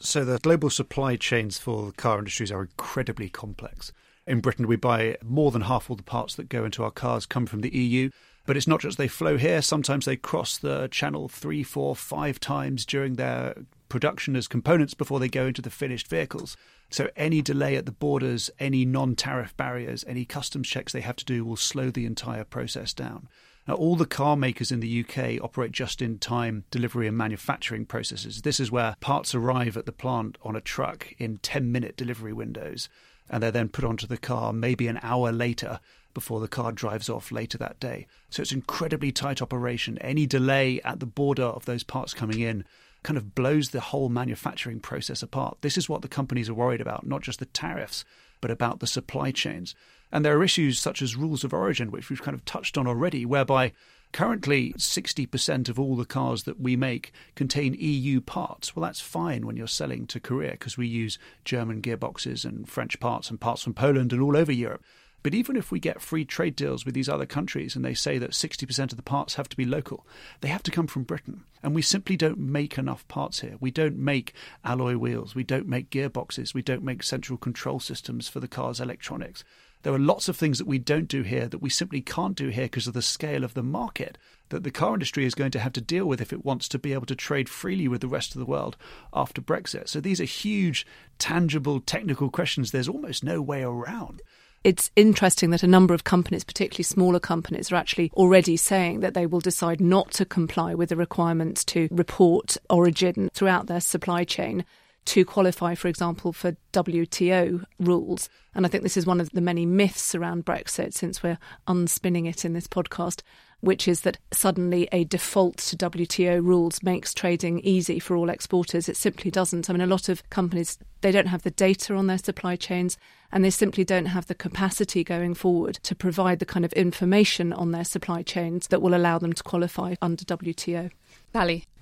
So 0.04 0.26
the 0.26 0.40
global 0.40 0.72
supply 0.72 1.16
chains 1.16 1.60
for 1.60 1.86
the 1.86 1.92
car 1.92 2.18
industries 2.18 2.52
are 2.52 2.64
incredibly 2.64 3.30
complex. 3.30 3.94
In 4.26 4.40
Britain, 4.40 4.68
we 4.68 4.76
buy 4.76 5.18
more 5.24 5.52
than 5.52 5.62
half 5.62 5.90
all 5.90 5.96
the 5.96 6.02
parts 6.02 6.34
that 6.36 6.50
go 6.50 6.66
into 6.66 6.84
our 6.84 6.90
cars 6.90 7.28
come 7.28 7.46
from 7.46 7.62
the 7.62 7.76
EU. 7.76 8.10
But 8.48 8.58
it's 8.58 8.68
not 8.68 8.82
just 8.82 8.98
they 8.98 9.08
flow 9.08 9.38
here, 9.38 9.62
sometimes 9.62 10.06
they 10.06 10.16
cross 10.16 10.58
the 10.58 10.88
channel 10.88 11.28
three, 11.30 11.62
four, 11.62 11.96
five 11.96 12.40
times 12.40 12.84
during 12.84 13.14
their 13.14 13.56
production 13.90 14.36
as 14.36 14.48
components 14.48 14.96
before 14.96 15.20
they 15.20 15.30
go 15.30 15.46
into 15.46 15.62
the 15.62 15.70
finished 15.70 16.08
vehicles. 16.08 16.58
So 16.90 17.10
any 17.16 17.44
delay 17.44 17.76
at 17.76 17.86
the 17.86 17.92
borders, 17.92 18.50
any 18.60 18.86
non 18.86 19.16
tariff 19.16 19.56
barriers, 19.56 20.04
any 20.08 20.26
customs 20.26 20.68
checks 20.68 20.92
they 20.94 21.02
have 21.02 21.18
to 21.18 21.26
do 21.26 21.46
will 21.46 21.56
slow 21.56 21.92
the 21.92 22.08
entire 22.08 22.44
process 22.44 22.92
down. 22.94 23.28
Now, 23.68 23.76
all 23.76 23.96
the 23.96 24.06
car 24.08 24.36
makers 24.36 24.72
in 24.72 24.80
the 24.80 25.06
UK 25.06 25.44
operate 25.44 25.72
just 25.72 26.02
in 26.02 26.18
time 26.18 26.64
delivery 26.72 27.08
and 27.08 27.16
manufacturing 27.16 27.86
processes. 27.86 28.42
This 28.42 28.60
is 28.60 28.72
where 28.72 28.96
parts 29.02 29.36
arrive 29.36 29.78
at 29.78 29.86
the 29.86 29.92
plant 29.92 30.38
on 30.42 30.56
a 30.56 30.62
truck 30.62 31.14
in 31.20 31.38
10 31.38 31.72
minute 31.72 31.96
delivery 31.96 32.34
windows, 32.34 32.90
and 33.30 33.42
they're 33.42 33.52
then 33.52 33.70
put 33.70 33.86
onto 33.86 34.08
the 34.08 34.18
car 34.18 34.52
maybe 34.52 34.88
an 34.88 35.00
hour 35.04 35.32
later 35.32 35.80
before 36.14 36.40
the 36.40 36.48
car 36.48 36.72
drives 36.72 37.10
off 37.10 37.32
later 37.32 37.58
that 37.58 37.80
day. 37.80 38.08
So 38.30 38.42
it's 38.42 38.52
incredibly 38.52 39.12
tight 39.12 39.42
operation. 39.42 39.98
Any 40.00 40.26
delay 40.26 40.82
at 40.84 41.00
the 41.00 41.06
border 41.06 41.44
of 41.44 41.66
those 41.66 41.84
parts 41.84 42.14
coming 42.14 42.40
in 42.40 42.66
kind 43.04 43.18
of 43.18 43.34
blows 43.34 43.70
the 43.70 43.80
whole 43.80 44.10
manufacturing 44.10 44.80
process 44.80 45.24
apart. 45.24 45.58
This 45.62 45.78
is 45.78 45.88
what 45.88 46.02
the 46.02 46.08
companies 46.08 46.50
are 46.50 46.54
worried 46.54 46.82
about, 46.82 47.06
not 47.06 47.22
just 47.22 47.40
the 47.40 47.46
tariffs, 47.46 48.04
but 48.42 48.52
about 48.52 48.80
the 48.80 48.88
supply 48.88 49.32
chains. 49.32 49.76
And 50.12 50.26
there 50.26 50.38
are 50.38 50.44
issues 50.44 50.80
such 50.80 51.02
as 51.02 51.16
rules 51.16 51.44
of 51.44 51.54
origin, 51.54 51.92
which 51.92 52.10
we've 52.10 52.22
kind 52.22 52.36
of 52.36 52.46
touched 52.46 52.78
on 52.78 52.88
already, 52.88 53.26
whereby 53.26 53.72
currently 54.12 54.74
60% 54.74 55.70
of 55.70 55.80
all 55.80 55.96
the 55.96 56.06
cars 56.06 56.44
that 56.44 56.60
we 56.60 56.76
make 56.76 57.14
contain 57.36 57.76
EU 57.80 58.20
parts. 58.20 58.76
Well, 58.76 58.84
that's 58.84 59.00
fine 59.00 59.46
when 59.46 59.56
you're 59.56 59.68
selling 59.68 60.06
to 60.08 60.20
Korea 60.20 60.52
because 60.52 60.78
we 60.78 60.88
use 60.88 61.18
German 61.46 61.82
gearboxes 61.82 62.44
and 62.44 62.68
French 62.68 63.00
parts 63.00 63.30
and 63.30 63.40
parts 63.40 63.64
from 63.64 63.74
Poland 63.74 64.12
and 64.12 64.22
all 64.22 64.36
over 64.36 64.52
Europe. 64.52 64.84
But 65.24 65.36
even 65.36 65.56
if 65.56 65.72
we 65.72 65.80
get 65.80 66.02
free 66.02 66.26
trade 66.26 66.56
deals 66.56 66.84
with 66.84 66.96
these 66.96 67.10
other 67.10 67.28
countries 67.28 67.76
and 67.76 67.86
they 67.86 67.94
say 67.94 68.18
that 68.18 68.32
60% 68.32 68.92
of 68.92 68.96
the 68.96 69.04
parts 69.04 69.36
have 69.36 69.48
to 69.50 69.58
be 69.58 69.66
local, 69.66 70.06
they 70.42 70.48
have 70.48 70.64
to 70.64 70.72
come 70.72 70.88
from 70.88 71.04
Britain. 71.04 71.44
And 71.62 71.76
we 71.76 71.84
simply 71.84 72.18
don't 72.18 72.40
make 72.40 72.78
enough 72.78 73.08
parts 73.08 73.42
here. 73.42 73.56
We 73.60 73.70
don't 73.70 73.98
make 73.98 74.34
alloy 74.66 74.96
wheels, 74.96 75.36
we 75.36 75.44
don't 75.44 75.68
make 75.68 75.92
gearboxes, 75.92 76.56
we 76.56 76.64
don't 76.64 76.84
make 76.84 77.04
central 77.04 77.38
control 77.38 77.80
systems 77.80 78.28
for 78.28 78.40
the 78.40 78.48
car's 78.48 78.80
electronics. 78.80 79.44
There 79.84 79.94
are 79.94 80.00
lots 80.00 80.30
of 80.30 80.38
things 80.38 80.58
that 80.58 80.68
we 80.68 80.78
don't 80.78 81.08
do 81.08 81.24
here 81.24 81.48
that 81.48 81.62
we 81.62 81.70
simply 81.70 82.02
can't 82.02 82.36
do 82.36 82.50
here 82.50 82.66
because 82.66 82.88
of 82.88 82.94
the 82.94 83.02
scale 83.02 83.44
of 83.44 83.54
the 83.54 83.64
market 83.64 84.18
that 84.50 84.64
the 84.64 84.72
car 84.72 84.94
industry 84.94 85.26
is 85.26 85.34
going 85.34 85.52
to 85.52 85.60
have 85.60 85.74
to 85.74 85.82
deal 85.82 86.06
with 86.06 86.22
if 86.22 86.32
it 86.32 86.46
wants 86.46 86.68
to 86.70 86.80
be 86.80 86.94
able 86.94 87.06
to 87.08 87.16
trade 87.16 87.50
freely 87.50 87.88
with 87.88 88.02
the 88.02 88.08
rest 88.08 88.36
of 88.36 88.40
the 88.40 88.46
world 88.46 88.78
after 89.14 89.42
Brexit. 89.42 89.88
So 89.88 90.00
these 90.00 90.22
are 90.22 90.26
huge, 90.26 90.86
tangible, 91.18 91.80
technical 91.80 92.30
questions 92.30 92.72
there's 92.72 92.90
almost 92.90 93.24
no 93.24 93.42
way 93.42 93.64
around. 93.64 94.22
It's 94.64 94.92
interesting 94.96 95.50
that 95.50 95.64
a 95.64 95.68
number 95.68 95.96
of 95.96 96.04
companies, 96.04 96.44
particularly 96.44 96.84
smaller 96.84 97.20
companies, 97.20 97.72
are 97.72 97.78
actually 97.78 98.12
already 98.14 98.58
saying 98.58 99.00
that 99.00 99.16
they 99.16 99.26
will 99.26 99.40
decide 99.40 99.82
not 99.82 100.12
to 100.12 100.26
comply 100.26 100.76
with 100.76 100.90
the 100.90 100.96
requirements 100.96 101.66
to 101.66 101.88
report 101.90 102.58
origin 102.70 103.32
throughout 103.34 103.66
their 103.66 103.82
supply 103.82 104.24
chain 104.24 104.64
to 105.06 105.26
qualify, 105.26 105.76
for 105.76 105.88
example, 105.88 106.32
for 106.32 106.56
WTO 106.74 107.64
rules. 107.80 108.30
And 108.54 108.66
I 108.66 108.70
think 108.70 108.84
this 108.84 108.98
is 108.98 109.06
one 109.06 109.22
of 109.22 109.32
the 109.32 109.42
many 109.42 109.66
myths 109.66 110.14
around 110.14 110.46
Brexit, 110.46 110.94
since 110.94 111.24
we're 111.24 111.40
unspinning 111.68 112.28
it 112.28 112.46
in 112.46 112.54
this 112.54 112.68
podcast, 112.68 113.22
which 113.62 113.88
is 113.88 114.02
that 114.02 114.18
suddenly 114.32 114.88
a 114.92 115.04
default 115.04 115.58
to 115.58 115.78
WTO 115.78 116.44
rules 116.44 116.84
makes 116.84 117.14
trading 117.14 117.60
easy 117.60 118.00
for 118.00 118.16
all 118.16 118.30
exporters. 118.30 118.90
It 118.90 118.98
simply 118.98 119.32
doesn't. 119.32 119.70
I 119.70 119.74
mean, 119.74 119.82
a 119.82 119.88
lot 119.88 120.10
of 120.10 120.28
companies, 120.30 120.78
they 121.02 121.12
don't 121.12 121.28
have 121.28 121.44
the 121.44 121.52
data 121.52 121.96
on 121.96 122.08
their 122.08 122.18
supply 122.18 122.56
chains 122.56 122.98
and 123.32 123.44
they 123.44 123.50
simply 123.50 123.84
don't 123.84 124.08
have 124.08 124.28
the 124.28 124.36
capacity 124.36 125.04
going 125.04 125.34
forward 125.34 125.76
to 125.84 125.96
provide 125.96 126.40
the 126.40 126.46
kind 126.46 126.66
of 126.66 126.74
information 126.74 127.54
on 127.54 127.72
their 127.72 127.86
supply 127.86 128.24
chains 128.24 128.68
that 128.68 128.82
will 128.82 128.96
allow 128.96 129.18
them 129.18 129.34
to 129.34 129.44
qualify 129.44 129.96
under 130.02 130.26
WTO. 130.26 130.92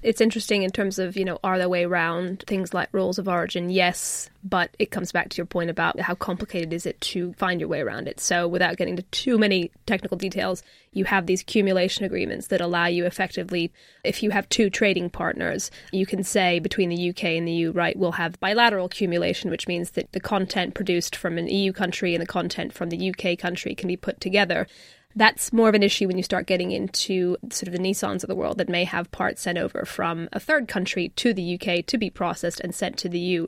It's 0.01 0.21
interesting 0.21 0.63
in 0.63 0.71
terms 0.71 0.97
of, 0.97 1.17
you 1.17 1.25
know, 1.25 1.39
are 1.43 1.57
there 1.57 1.67
way 1.67 1.83
around 1.83 2.45
things 2.47 2.73
like 2.73 2.87
rules 2.93 3.19
of 3.19 3.27
origin? 3.27 3.69
Yes, 3.69 4.29
but 4.45 4.69
it 4.79 4.91
comes 4.91 5.11
back 5.11 5.27
to 5.29 5.37
your 5.37 5.45
point 5.45 5.69
about 5.69 5.99
how 5.99 6.15
complicated 6.15 6.71
is 6.71 6.85
it 6.85 7.01
to 7.01 7.33
find 7.33 7.59
your 7.59 7.67
way 7.67 7.81
around 7.81 8.07
it. 8.07 8.21
So, 8.21 8.47
without 8.47 8.77
getting 8.77 8.93
into 8.93 9.03
too 9.11 9.37
many 9.37 9.71
technical 9.85 10.15
details, 10.15 10.63
you 10.93 11.03
have 11.03 11.25
these 11.25 11.41
accumulation 11.41 12.05
agreements 12.05 12.47
that 12.47 12.61
allow 12.61 12.85
you 12.85 13.05
effectively, 13.05 13.73
if 14.05 14.23
you 14.23 14.29
have 14.29 14.47
two 14.47 14.69
trading 14.69 15.09
partners, 15.09 15.69
you 15.91 16.05
can 16.05 16.23
say 16.23 16.59
between 16.59 16.89
the 16.89 17.09
UK 17.09 17.25
and 17.25 17.45
the 17.45 17.51
EU, 17.51 17.71
right, 17.71 17.97
we'll 17.97 18.13
have 18.13 18.39
bilateral 18.39 18.85
accumulation, 18.85 19.51
which 19.51 19.67
means 19.67 19.91
that 19.91 20.09
the 20.13 20.21
content 20.21 20.75
produced 20.75 21.13
from 21.13 21.37
an 21.37 21.47
EU 21.47 21.73
country 21.73 22.15
and 22.15 22.21
the 22.21 22.27
content 22.27 22.71
from 22.71 22.89
the 22.89 23.09
UK 23.13 23.37
country 23.37 23.75
can 23.75 23.89
be 23.89 23.97
put 23.97 24.21
together 24.21 24.65
that's 25.15 25.51
more 25.51 25.67
of 25.67 25.75
an 25.75 25.81
issue 25.81 26.07
when 26.07 26.17
you 26.17 26.23
start 26.23 26.45
getting 26.45 26.71
into 26.71 27.35
sort 27.49 27.67
of 27.67 27.73
the 27.73 27.79
Nissans 27.79 28.23
of 28.23 28.27
the 28.27 28.35
world 28.35 28.59
that 28.59 28.69
may 28.69 28.83
have 28.83 29.11
parts 29.11 29.41
sent 29.41 29.57
over 29.57 29.83
from 29.83 30.29
a 30.31 30.39
third 30.39 30.67
country 30.67 31.09
to 31.15 31.33
the 31.33 31.55
UK 31.59 31.83
to 31.87 31.97
be 31.97 32.11
processed 32.11 32.59
and 32.59 32.75
sent 32.75 32.95
to 32.99 33.09
the 33.09 33.17
EU. 33.17 33.47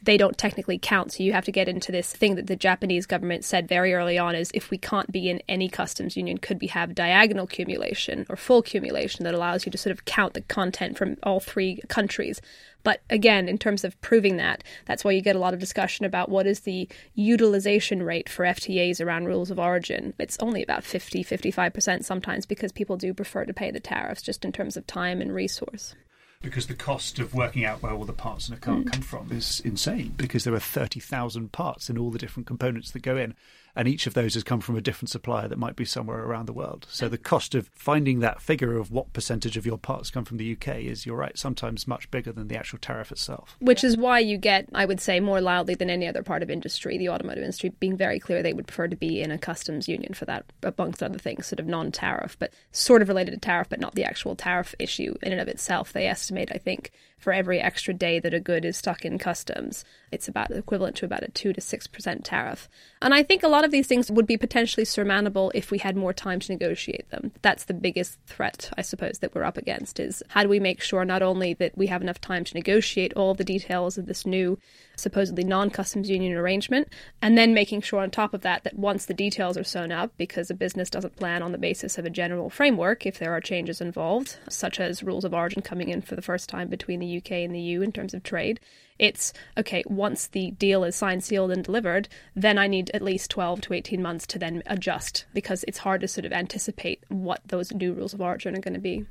They 0.00 0.16
don't 0.16 0.38
technically 0.38 0.78
count, 0.78 1.12
so 1.12 1.24
you 1.24 1.32
have 1.32 1.44
to 1.46 1.52
get 1.52 1.68
into 1.68 1.90
this 1.90 2.12
thing 2.12 2.36
that 2.36 2.46
the 2.46 2.54
Japanese 2.54 3.06
government 3.06 3.44
said 3.44 3.66
very 3.66 3.92
early 3.92 4.18
on 4.18 4.36
is 4.36 4.52
if 4.54 4.70
we 4.70 4.78
can't 4.78 5.10
be 5.10 5.28
in 5.28 5.42
any 5.48 5.68
customs 5.68 6.16
union, 6.16 6.38
could 6.38 6.60
we 6.60 6.68
have 6.68 6.94
diagonal 6.94 7.48
cumulation 7.48 8.24
or 8.28 8.36
full 8.36 8.62
cumulation 8.62 9.24
that 9.24 9.34
allows 9.34 9.66
you 9.66 9.72
to 9.72 9.78
sort 9.78 9.92
of 9.92 10.04
count 10.04 10.34
the 10.34 10.42
content 10.42 10.96
from 10.96 11.16
all 11.24 11.40
three 11.40 11.80
countries? 11.88 12.40
But 12.82 13.02
again, 13.10 13.48
in 13.48 13.58
terms 13.58 13.84
of 13.84 14.00
proving 14.00 14.36
that, 14.36 14.64
that's 14.86 15.04
why 15.04 15.12
you 15.12 15.20
get 15.20 15.36
a 15.36 15.40
lot 15.40 15.54
of 15.54 15.60
discussion 15.60 16.04
about 16.04 16.28
what 16.28 16.46
is 16.46 16.60
the 16.60 16.88
utilization 17.14 18.02
rate 18.02 18.28
for 18.28 18.44
FTAs 18.44 19.04
around 19.04 19.26
rules 19.26 19.50
of 19.50 19.58
origin. 19.58 20.14
It's 20.18 20.38
only 20.40 20.62
about 20.62 20.84
50, 20.84 21.22
55% 21.24 22.04
sometimes 22.04 22.46
because 22.46 22.72
people 22.72 22.96
do 22.96 23.12
prefer 23.14 23.44
to 23.44 23.54
pay 23.54 23.70
the 23.70 23.80
tariffs 23.80 24.22
just 24.22 24.44
in 24.44 24.52
terms 24.52 24.76
of 24.76 24.86
time 24.86 25.20
and 25.20 25.34
resource 25.34 25.94
because 26.42 26.66
the 26.66 26.74
cost 26.74 27.18
of 27.18 27.34
working 27.34 27.64
out 27.64 27.82
where 27.82 27.92
all 27.92 28.04
the 28.04 28.12
parts 28.14 28.48
in 28.48 28.54
a 28.54 28.58
car 28.58 28.76
mm. 28.76 28.90
come 28.90 29.02
from 29.02 29.30
is 29.30 29.60
insane 29.60 30.14
because 30.16 30.44
there 30.44 30.54
are 30.54 30.60
30,000 30.60 31.52
parts 31.52 31.90
in 31.90 31.98
all 31.98 32.10
the 32.10 32.18
different 32.18 32.46
components 32.46 32.90
that 32.92 33.02
go 33.02 33.16
in. 33.16 33.34
And 33.74 33.88
each 33.88 34.06
of 34.06 34.14
those 34.14 34.34
has 34.34 34.42
come 34.42 34.60
from 34.60 34.76
a 34.76 34.80
different 34.80 35.10
supplier 35.10 35.48
that 35.48 35.58
might 35.58 35.76
be 35.76 35.84
somewhere 35.84 36.22
around 36.22 36.46
the 36.46 36.52
world. 36.52 36.86
So 36.90 37.08
the 37.08 37.18
cost 37.18 37.54
of 37.54 37.68
finding 37.72 38.20
that 38.20 38.40
figure 38.40 38.76
of 38.76 38.90
what 38.90 39.12
percentage 39.12 39.56
of 39.56 39.66
your 39.66 39.78
parts 39.78 40.10
come 40.10 40.24
from 40.24 40.36
the 40.36 40.52
UK 40.52 40.80
is, 40.80 41.06
you're 41.06 41.16
right, 41.16 41.36
sometimes 41.38 41.86
much 41.86 42.10
bigger 42.10 42.32
than 42.32 42.48
the 42.48 42.56
actual 42.56 42.78
tariff 42.78 43.12
itself. 43.12 43.56
Which 43.60 43.84
is 43.84 43.96
why 43.96 44.18
you 44.18 44.38
get, 44.38 44.68
I 44.74 44.84
would 44.84 45.00
say, 45.00 45.20
more 45.20 45.40
loudly 45.40 45.74
than 45.74 45.90
any 45.90 46.06
other 46.06 46.22
part 46.22 46.42
of 46.42 46.50
industry, 46.50 46.98
the 46.98 47.08
automotive 47.08 47.42
industry 47.42 47.70
being 47.80 47.96
very 47.96 48.18
clear 48.18 48.42
they 48.42 48.52
would 48.52 48.66
prefer 48.66 48.88
to 48.88 48.96
be 48.96 49.20
in 49.20 49.30
a 49.30 49.38
customs 49.38 49.88
union 49.88 50.14
for 50.14 50.24
that, 50.26 50.44
amongst 50.62 51.02
other 51.02 51.18
things, 51.18 51.46
sort 51.46 51.60
of 51.60 51.66
non 51.66 51.92
tariff, 51.92 52.36
but 52.38 52.52
sort 52.72 53.02
of 53.02 53.08
related 53.08 53.32
to 53.32 53.38
tariff, 53.38 53.68
but 53.68 53.80
not 53.80 53.94
the 53.94 54.04
actual 54.04 54.34
tariff 54.34 54.74
issue 54.78 55.14
in 55.22 55.32
and 55.32 55.40
of 55.40 55.48
itself. 55.48 55.92
They 55.92 56.06
estimate, 56.06 56.50
I 56.52 56.58
think, 56.58 56.92
for 57.20 57.32
every 57.32 57.60
extra 57.60 57.94
day 57.94 58.18
that 58.18 58.34
a 58.34 58.40
good 58.40 58.64
is 58.64 58.78
stuck 58.78 59.04
in 59.04 59.18
customs, 59.18 59.84
it's 60.10 60.26
about 60.26 60.50
equivalent 60.50 60.96
to 60.96 61.04
about 61.04 61.22
a 61.22 61.30
2 61.30 61.52
to 61.52 61.60
6% 61.60 62.20
tariff. 62.24 62.68
And 63.02 63.14
I 63.14 63.22
think 63.22 63.42
a 63.42 63.48
lot 63.48 63.64
of 63.64 63.70
these 63.70 63.86
things 63.86 64.10
would 64.10 64.26
be 64.26 64.36
potentially 64.36 64.84
surmountable 64.84 65.50
if 65.54 65.70
we 65.70 65.78
had 65.78 65.96
more 65.96 66.12
time 66.12 66.38
to 66.40 66.52
negotiate 66.52 67.08
them. 67.10 67.32
That's 67.40 67.64
the 67.64 67.74
biggest 67.74 68.18
threat, 68.26 68.70
I 68.76 68.82
suppose, 68.82 69.20
that 69.20 69.34
we're 69.34 69.44
up 69.44 69.56
against 69.56 69.98
is 69.98 70.22
how 70.28 70.42
do 70.42 70.50
we 70.50 70.60
make 70.60 70.82
sure 70.82 71.04
not 71.06 71.22
only 71.22 71.54
that 71.54 71.76
we 71.78 71.86
have 71.86 72.02
enough 72.02 72.20
time 72.20 72.44
to 72.44 72.54
negotiate 72.54 73.14
all 73.14 73.34
the 73.34 73.44
details 73.44 73.96
of 73.96 74.04
this 74.04 74.26
new 74.26 74.58
supposedly 75.00 75.44
non-customs 75.44 76.10
union 76.10 76.36
arrangement 76.36 76.88
and 77.20 77.36
then 77.36 77.54
making 77.54 77.80
sure 77.80 78.00
on 78.00 78.10
top 78.10 78.34
of 78.34 78.42
that 78.42 78.64
that 78.64 78.78
once 78.78 79.06
the 79.06 79.14
details 79.14 79.56
are 79.56 79.64
sewn 79.64 79.90
up 79.90 80.12
because 80.16 80.50
a 80.50 80.54
business 80.54 80.90
doesn't 80.90 81.16
plan 81.16 81.42
on 81.42 81.52
the 81.52 81.58
basis 81.58 81.98
of 81.98 82.04
a 82.04 82.10
general 82.10 82.50
framework 82.50 83.06
if 83.06 83.18
there 83.18 83.32
are 83.32 83.40
changes 83.40 83.80
involved 83.80 84.36
such 84.48 84.78
as 84.78 85.02
rules 85.02 85.24
of 85.24 85.34
origin 85.34 85.62
coming 85.62 85.88
in 85.88 86.00
for 86.00 86.16
the 86.16 86.22
first 86.22 86.48
time 86.48 86.68
between 86.68 87.00
the 87.00 87.16
UK 87.16 87.32
and 87.32 87.54
the 87.54 87.60
EU 87.60 87.82
in 87.82 87.92
terms 87.92 88.14
of 88.14 88.22
trade 88.22 88.60
it's 89.00 89.32
okay, 89.56 89.82
once 89.86 90.26
the 90.26 90.50
deal 90.50 90.84
is 90.84 90.94
signed, 90.94 91.24
sealed, 91.24 91.52
and 91.52 91.64
delivered, 91.64 92.06
then 92.36 92.58
I 92.58 92.66
need 92.66 92.90
at 92.92 93.00
least 93.00 93.30
12 93.30 93.62
to 93.62 93.72
18 93.72 94.02
months 94.02 94.26
to 94.26 94.38
then 94.38 94.62
adjust 94.66 95.24
because 95.32 95.64
it's 95.66 95.78
hard 95.78 96.02
to 96.02 96.08
sort 96.08 96.26
of 96.26 96.34
anticipate 96.34 97.02
what 97.08 97.40
those 97.46 97.72
new 97.72 97.94
rules 97.94 98.12
of 98.12 98.20
origin 98.20 98.54
are 98.54 98.60
going 98.60 98.74
to 98.74 98.78
be. 98.78 99.06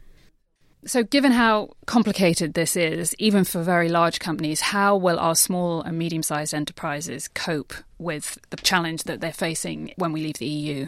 So, 0.86 1.04
given 1.04 1.34
how 1.34 1.72
complicated 1.86 2.54
this 2.54 2.78
is, 2.78 3.14
even 3.20 3.44
for 3.44 3.62
very 3.64 3.90
large 3.90 4.20
companies, 4.20 4.62
how 4.62 4.96
will 4.96 5.20
our 5.20 5.36
small 5.36 5.82
and 5.82 5.98
medium 5.98 6.24
sized 6.24 6.54
enterprises 6.54 7.28
cope 7.28 7.74
with 7.98 8.38
the 8.50 8.58
challenge 8.58 9.04
that 9.04 9.20
they're 9.20 9.34
facing 9.34 9.94
when 9.98 10.14
we 10.14 10.22
leave 10.22 10.38
the 10.38 10.46
EU? 10.46 10.88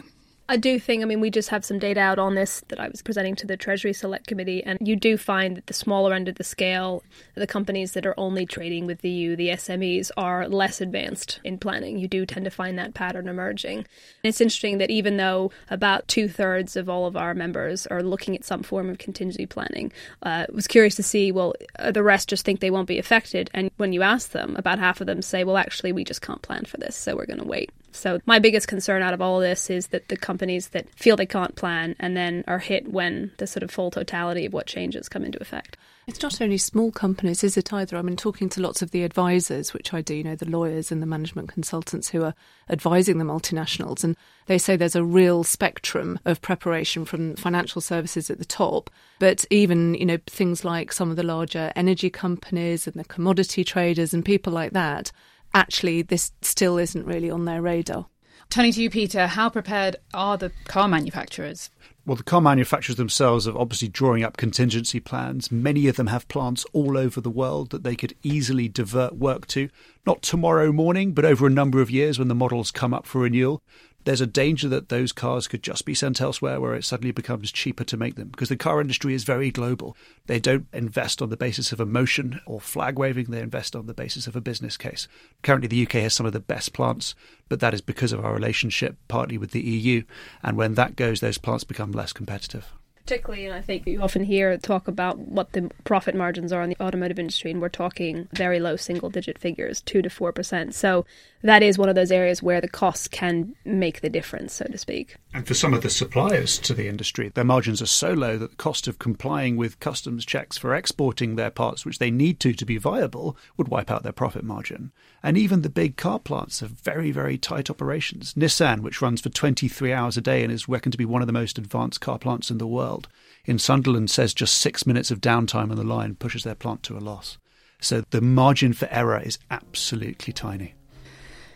I 0.52 0.58
do 0.58 0.78
think, 0.78 1.02
I 1.02 1.06
mean, 1.06 1.20
we 1.20 1.30
just 1.30 1.48
have 1.48 1.64
some 1.64 1.78
data 1.78 2.00
out 2.00 2.18
on 2.18 2.34
this 2.34 2.62
that 2.68 2.78
I 2.78 2.86
was 2.86 3.00
presenting 3.00 3.34
to 3.36 3.46
the 3.46 3.56
Treasury 3.56 3.94
Select 3.94 4.26
Committee, 4.26 4.62
and 4.62 4.78
you 4.86 4.96
do 4.96 5.16
find 5.16 5.56
that 5.56 5.66
the 5.66 5.72
smaller 5.72 6.12
end 6.12 6.28
of 6.28 6.34
the 6.34 6.44
scale, 6.44 7.02
the 7.34 7.46
companies 7.46 7.92
that 7.92 8.04
are 8.04 8.12
only 8.18 8.44
trading 8.44 8.84
with 8.84 9.00
the 9.00 9.08
EU, 9.08 9.34
the 9.34 9.48
SMEs, 9.48 10.10
are 10.14 10.46
less 10.46 10.82
advanced 10.82 11.40
in 11.42 11.56
planning. 11.56 11.96
You 11.96 12.06
do 12.06 12.26
tend 12.26 12.44
to 12.44 12.50
find 12.50 12.78
that 12.78 12.92
pattern 12.92 13.28
emerging. 13.28 13.78
And 13.78 13.86
it's 14.24 14.42
interesting 14.42 14.76
that 14.76 14.90
even 14.90 15.16
though 15.16 15.52
about 15.70 16.06
two 16.06 16.28
thirds 16.28 16.76
of 16.76 16.86
all 16.86 17.06
of 17.06 17.16
our 17.16 17.32
members 17.32 17.86
are 17.86 18.02
looking 18.02 18.36
at 18.36 18.44
some 18.44 18.62
form 18.62 18.90
of 18.90 18.98
contingency 18.98 19.46
planning, 19.46 19.90
uh, 20.22 20.44
was 20.52 20.66
curious 20.66 20.96
to 20.96 21.02
see, 21.02 21.32
well, 21.32 21.54
uh, 21.78 21.92
the 21.92 22.02
rest 22.02 22.28
just 22.28 22.44
think 22.44 22.60
they 22.60 22.70
won't 22.70 22.88
be 22.88 22.98
affected. 22.98 23.48
And 23.54 23.70
when 23.78 23.94
you 23.94 24.02
ask 24.02 24.32
them, 24.32 24.54
about 24.56 24.78
half 24.78 25.00
of 25.00 25.06
them 25.06 25.22
say, 25.22 25.44
well, 25.44 25.56
actually, 25.56 25.92
we 25.92 26.04
just 26.04 26.20
can't 26.20 26.42
plan 26.42 26.66
for 26.66 26.76
this, 26.76 26.94
so 26.94 27.16
we're 27.16 27.24
going 27.24 27.40
to 27.40 27.46
wait. 27.46 27.70
So 27.92 28.20
my 28.26 28.38
biggest 28.38 28.68
concern 28.68 29.02
out 29.02 29.14
of 29.14 29.20
all 29.20 29.40
this 29.40 29.70
is 29.70 29.88
that 29.88 30.08
the 30.08 30.16
companies 30.16 30.68
that 30.68 30.88
feel 30.94 31.16
they 31.16 31.26
can't 31.26 31.54
plan 31.56 31.94
and 31.98 32.16
then 32.16 32.44
are 32.46 32.58
hit 32.58 32.88
when 32.88 33.32
the 33.38 33.46
sort 33.46 33.62
of 33.62 33.70
full 33.70 33.90
totality 33.90 34.46
of 34.46 34.52
what 34.52 34.66
changes 34.66 35.08
come 35.08 35.24
into 35.24 35.40
effect. 35.40 35.76
It's 36.08 36.22
not 36.22 36.40
only 36.40 36.58
small 36.58 36.90
companies, 36.90 37.44
is 37.44 37.56
it 37.56 37.72
either? 37.72 37.96
I 37.96 38.02
mean, 38.02 38.16
talking 38.16 38.48
to 38.50 38.60
lots 38.60 38.82
of 38.82 38.90
the 38.90 39.04
advisors, 39.04 39.72
which 39.72 39.94
I 39.94 40.00
do, 40.00 40.16
you 40.16 40.24
know, 40.24 40.34
the 40.34 40.50
lawyers 40.50 40.90
and 40.90 41.00
the 41.00 41.06
management 41.06 41.52
consultants 41.52 42.08
who 42.08 42.24
are 42.24 42.34
advising 42.68 43.18
the 43.18 43.24
multinationals, 43.24 44.02
and 44.02 44.16
they 44.46 44.58
say 44.58 44.74
there's 44.74 44.96
a 44.96 45.04
real 45.04 45.44
spectrum 45.44 46.18
of 46.24 46.42
preparation 46.42 47.04
from 47.04 47.36
financial 47.36 47.80
services 47.80 48.30
at 48.30 48.38
the 48.38 48.44
top, 48.44 48.90
but 49.20 49.44
even, 49.50 49.94
you 49.94 50.06
know, 50.06 50.18
things 50.26 50.64
like 50.64 50.92
some 50.92 51.10
of 51.10 51.16
the 51.16 51.22
larger 51.22 51.72
energy 51.76 52.10
companies 52.10 52.88
and 52.88 52.96
the 52.96 53.04
commodity 53.04 53.62
traders 53.62 54.12
and 54.12 54.24
people 54.24 54.52
like 54.52 54.72
that 54.72 55.12
actually 55.54 56.02
this 56.02 56.32
still 56.42 56.78
isn't 56.78 57.06
really 57.06 57.30
on 57.30 57.44
their 57.44 57.62
radar. 57.62 58.06
Turning 58.50 58.72
to 58.72 58.82
you, 58.82 58.90
Peter, 58.90 59.28
how 59.28 59.48
prepared 59.48 59.96
are 60.12 60.36
the 60.36 60.52
car 60.66 60.86
manufacturers? 60.86 61.70
Well, 62.04 62.16
the 62.16 62.22
car 62.22 62.40
manufacturers 62.40 62.96
themselves 62.96 63.48
are 63.48 63.56
obviously 63.56 63.88
drawing 63.88 64.24
up 64.24 64.36
contingency 64.36 65.00
plans. 65.00 65.50
Many 65.50 65.88
of 65.88 65.96
them 65.96 66.08
have 66.08 66.28
plants 66.28 66.66
all 66.72 66.98
over 66.98 67.20
the 67.20 67.30
world 67.30 67.70
that 67.70 67.82
they 67.82 67.96
could 67.96 68.14
easily 68.22 68.68
divert 68.68 69.16
work 69.16 69.46
to, 69.48 69.70
not 70.04 70.20
tomorrow 70.20 70.72
morning, 70.72 71.12
but 71.12 71.24
over 71.24 71.46
a 71.46 71.50
number 71.50 71.80
of 71.80 71.90
years 71.90 72.18
when 72.18 72.28
the 72.28 72.34
models 72.34 72.70
come 72.70 72.92
up 72.92 73.06
for 73.06 73.22
renewal 73.22 73.62
there's 74.04 74.20
a 74.20 74.26
danger 74.26 74.68
that 74.68 74.88
those 74.88 75.12
cars 75.12 75.46
could 75.46 75.62
just 75.62 75.84
be 75.84 75.94
sent 75.94 76.20
elsewhere 76.20 76.60
where 76.60 76.74
it 76.74 76.84
suddenly 76.84 77.12
becomes 77.12 77.52
cheaper 77.52 77.84
to 77.84 77.96
make 77.96 78.16
them 78.16 78.28
because 78.28 78.48
the 78.48 78.56
car 78.56 78.80
industry 78.80 79.14
is 79.14 79.24
very 79.24 79.50
global. 79.50 79.96
They 80.26 80.40
don't 80.40 80.66
invest 80.72 81.22
on 81.22 81.30
the 81.30 81.36
basis 81.36 81.72
of 81.72 81.80
emotion 81.80 82.40
or 82.46 82.60
flag 82.60 82.98
waving, 82.98 83.26
they 83.26 83.40
invest 83.40 83.76
on 83.76 83.86
the 83.86 83.94
basis 83.94 84.26
of 84.26 84.36
a 84.36 84.40
business 84.40 84.76
case. 84.76 85.08
Currently, 85.42 85.68
the 85.68 85.82
UK 85.82 86.02
has 86.02 86.14
some 86.14 86.26
of 86.26 86.32
the 86.32 86.40
best 86.40 86.72
plants, 86.72 87.14
but 87.48 87.60
that 87.60 87.74
is 87.74 87.80
because 87.80 88.12
of 88.12 88.24
our 88.24 88.34
relationship 88.34 88.96
partly 89.08 89.38
with 89.38 89.52
the 89.52 89.62
EU. 89.62 90.02
And 90.42 90.56
when 90.56 90.74
that 90.74 90.96
goes, 90.96 91.20
those 91.20 91.38
plants 91.38 91.64
become 91.64 91.92
less 91.92 92.12
competitive 92.12 92.72
particularly, 93.04 93.46
and 93.46 93.54
I 93.54 93.60
think 93.60 93.86
you 93.86 94.00
often 94.00 94.24
hear 94.24 94.56
talk 94.58 94.88
about 94.88 95.18
what 95.18 95.52
the 95.52 95.70
profit 95.84 96.14
margins 96.14 96.52
are 96.52 96.62
in 96.62 96.70
the 96.70 96.82
automotive 96.82 97.18
industry, 97.18 97.50
and 97.50 97.60
we're 97.60 97.68
talking 97.68 98.28
very 98.32 98.60
low 98.60 98.76
single 98.76 99.10
digit 99.10 99.38
figures, 99.38 99.80
2 99.82 100.02
to 100.02 100.08
4%. 100.08 100.72
So 100.72 101.04
that 101.42 101.62
is 101.62 101.78
one 101.78 101.88
of 101.88 101.94
those 101.94 102.12
areas 102.12 102.42
where 102.42 102.60
the 102.60 102.68
costs 102.68 103.08
can 103.08 103.54
make 103.64 104.00
the 104.00 104.08
difference, 104.08 104.54
so 104.54 104.64
to 104.66 104.78
speak. 104.78 105.16
And 105.34 105.46
for 105.46 105.54
some 105.54 105.74
of 105.74 105.82
the 105.82 105.90
suppliers 105.90 106.58
to 106.60 106.74
the 106.74 106.88
industry, 106.88 107.30
their 107.30 107.44
margins 107.44 107.82
are 107.82 107.86
so 107.86 108.12
low 108.12 108.38
that 108.38 108.50
the 108.50 108.56
cost 108.56 108.86
of 108.86 108.98
complying 108.98 109.56
with 109.56 109.80
customs 109.80 110.24
checks 110.24 110.56
for 110.56 110.74
exporting 110.74 111.36
their 111.36 111.50
parts, 111.50 111.84
which 111.84 111.98
they 111.98 112.10
need 112.10 112.38
to 112.40 112.52
to 112.52 112.64
be 112.64 112.78
viable, 112.78 113.36
would 113.56 113.68
wipe 113.68 113.90
out 113.90 114.02
their 114.02 114.12
profit 114.12 114.44
margin. 114.44 114.92
And 115.22 115.36
even 115.36 115.62
the 115.62 115.68
big 115.68 115.96
car 115.96 116.18
plants 116.18 116.60
have 116.60 116.70
very, 116.70 117.10
very 117.10 117.38
tight 117.38 117.70
operations. 117.70 118.34
Nissan, 118.34 118.80
which 118.80 119.02
runs 119.02 119.20
for 119.20 119.30
23 119.30 119.92
hours 119.92 120.16
a 120.16 120.20
day 120.20 120.42
and 120.42 120.52
is 120.52 120.68
reckoned 120.68 120.92
to 120.92 120.98
be 120.98 121.04
one 121.04 121.22
of 121.22 121.26
the 121.26 121.32
most 121.32 121.58
advanced 121.58 122.00
car 122.00 122.18
plants 122.18 122.50
in 122.50 122.58
the 122.58 122.66
world, 122.66 123.01
in 123.44 123.58
Sunderland 123.58 124.10
says 124.10 124.34
just 124.34 124.58
six 124.58 124.86
minutes 124.86 125.10
of 125.10 125.20
downtime 125.20 125.70
on 125.70 125.76
the 125.76 125.84
line 125.84 126.14
pushes 126.14 126.44
their 126.44 126.54
plant 126.54 126.82
to 126.84 126.96
a 126.96 127.00
loss. 127.00 127.38
So 127.80 128.02
the 128.10 128.20
margin 128.20 128.72
for 128.72 128.88
error 128.90 129.20
is 129.20 129.38
absolutely 129.50 130.32
tiny. 130.32 130.74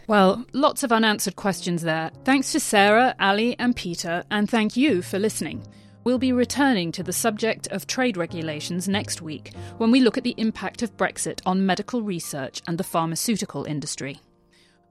Well, 0.09 0.45
lots 0.53 0.83
of 0.83 0.93
unanswered 0.93 1.37
questions 1.37 1.83
there. 1.83 2.11
Thanks 2.25 2.53
to 2.53 2.61
Sarah, 2.61 3.15
Allie, 3.19 3.57
and 3.59 3.75
Peter, 3.75 4.25
and 4.31 4.49
thank 4.49 4.77
you 4.77 5.03
for 5.03 5.19
listening. 5.19 5.67
We'll 6.05 6.19
be 6.19 6.33
returning 6.33 6.93
to 6.93 7.03
the 7.03 7.13
subject 7.13 7.67
of 7.69 7.89
trade 7.89 8.17
regulations 8.17 8.89
next 8.89 9.21
week 9.21 9.53
when 9.79 9.91
we 9.91 10.01
look 10.01 10.17
at 10.17 10.23
the 10.23 10.37
impact 10.37 10.83
of 10.83 10.97
Brexit 10.97 11.41
on 11.45 11.67
medical 11.67 12.03
research 12.03 12.63
and 12.69 12.79
the 12.79 12.85
pharmaceutical 12.85 13.65
industry. 13.65 14.21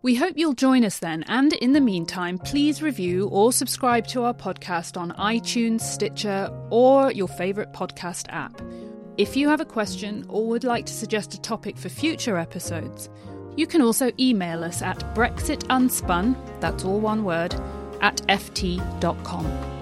We 0.05 0.13
hope 0.13 0.33
you'll 0.35 0.53
join 0.53 0.85
us 0.85 0.99
then, 0.99 1.23
and 1.23 1.51
in 1.53 1.73
the 1.73 1.81
meantime, 1.81 2.37
please 2.37 2.79
review 2.79 3.27
or 3.29 3.51
subscribe 3.51 4.05
to 4.09 4.21
our 4.25 4.35
podcast 4.35 4.97
on 4.97 5.13
iTunes, 5.13 5.81
Stitcher, 5.81 6.55
or 6.69 7.11
your 7.11 7.27
favourite 7.27 7.73
podcast 7.73 8.27
app. 8.29 8.61
If 9.17 9.35
you 9.35 9.49
have 9.49 9.61
a 9.61 9.65
question 9.65 10.23
or 10.29 10.45
would 10.47 10.63
like 10.63 10.85
to 10.85 10.93
suggest 10.93 11.33
a 11.33 11.41
topic 11.41 11.75
for 11.75 11.89
future 11.89 12.37
episodes, 12.37 13.09
you 13.57 13.65
can 13.65 13.81
also 13.81 14.11
email 14.19 14.63
us 14.63 14.83
at 14.83 14.99
brexitunspun, 15.15 16.61
that's 16.61 16.85
all 16.85 16.99
one 16.99 17.23
word, 17.23 17.55
at 18.01 18.17
ft.com. 18.27 19.74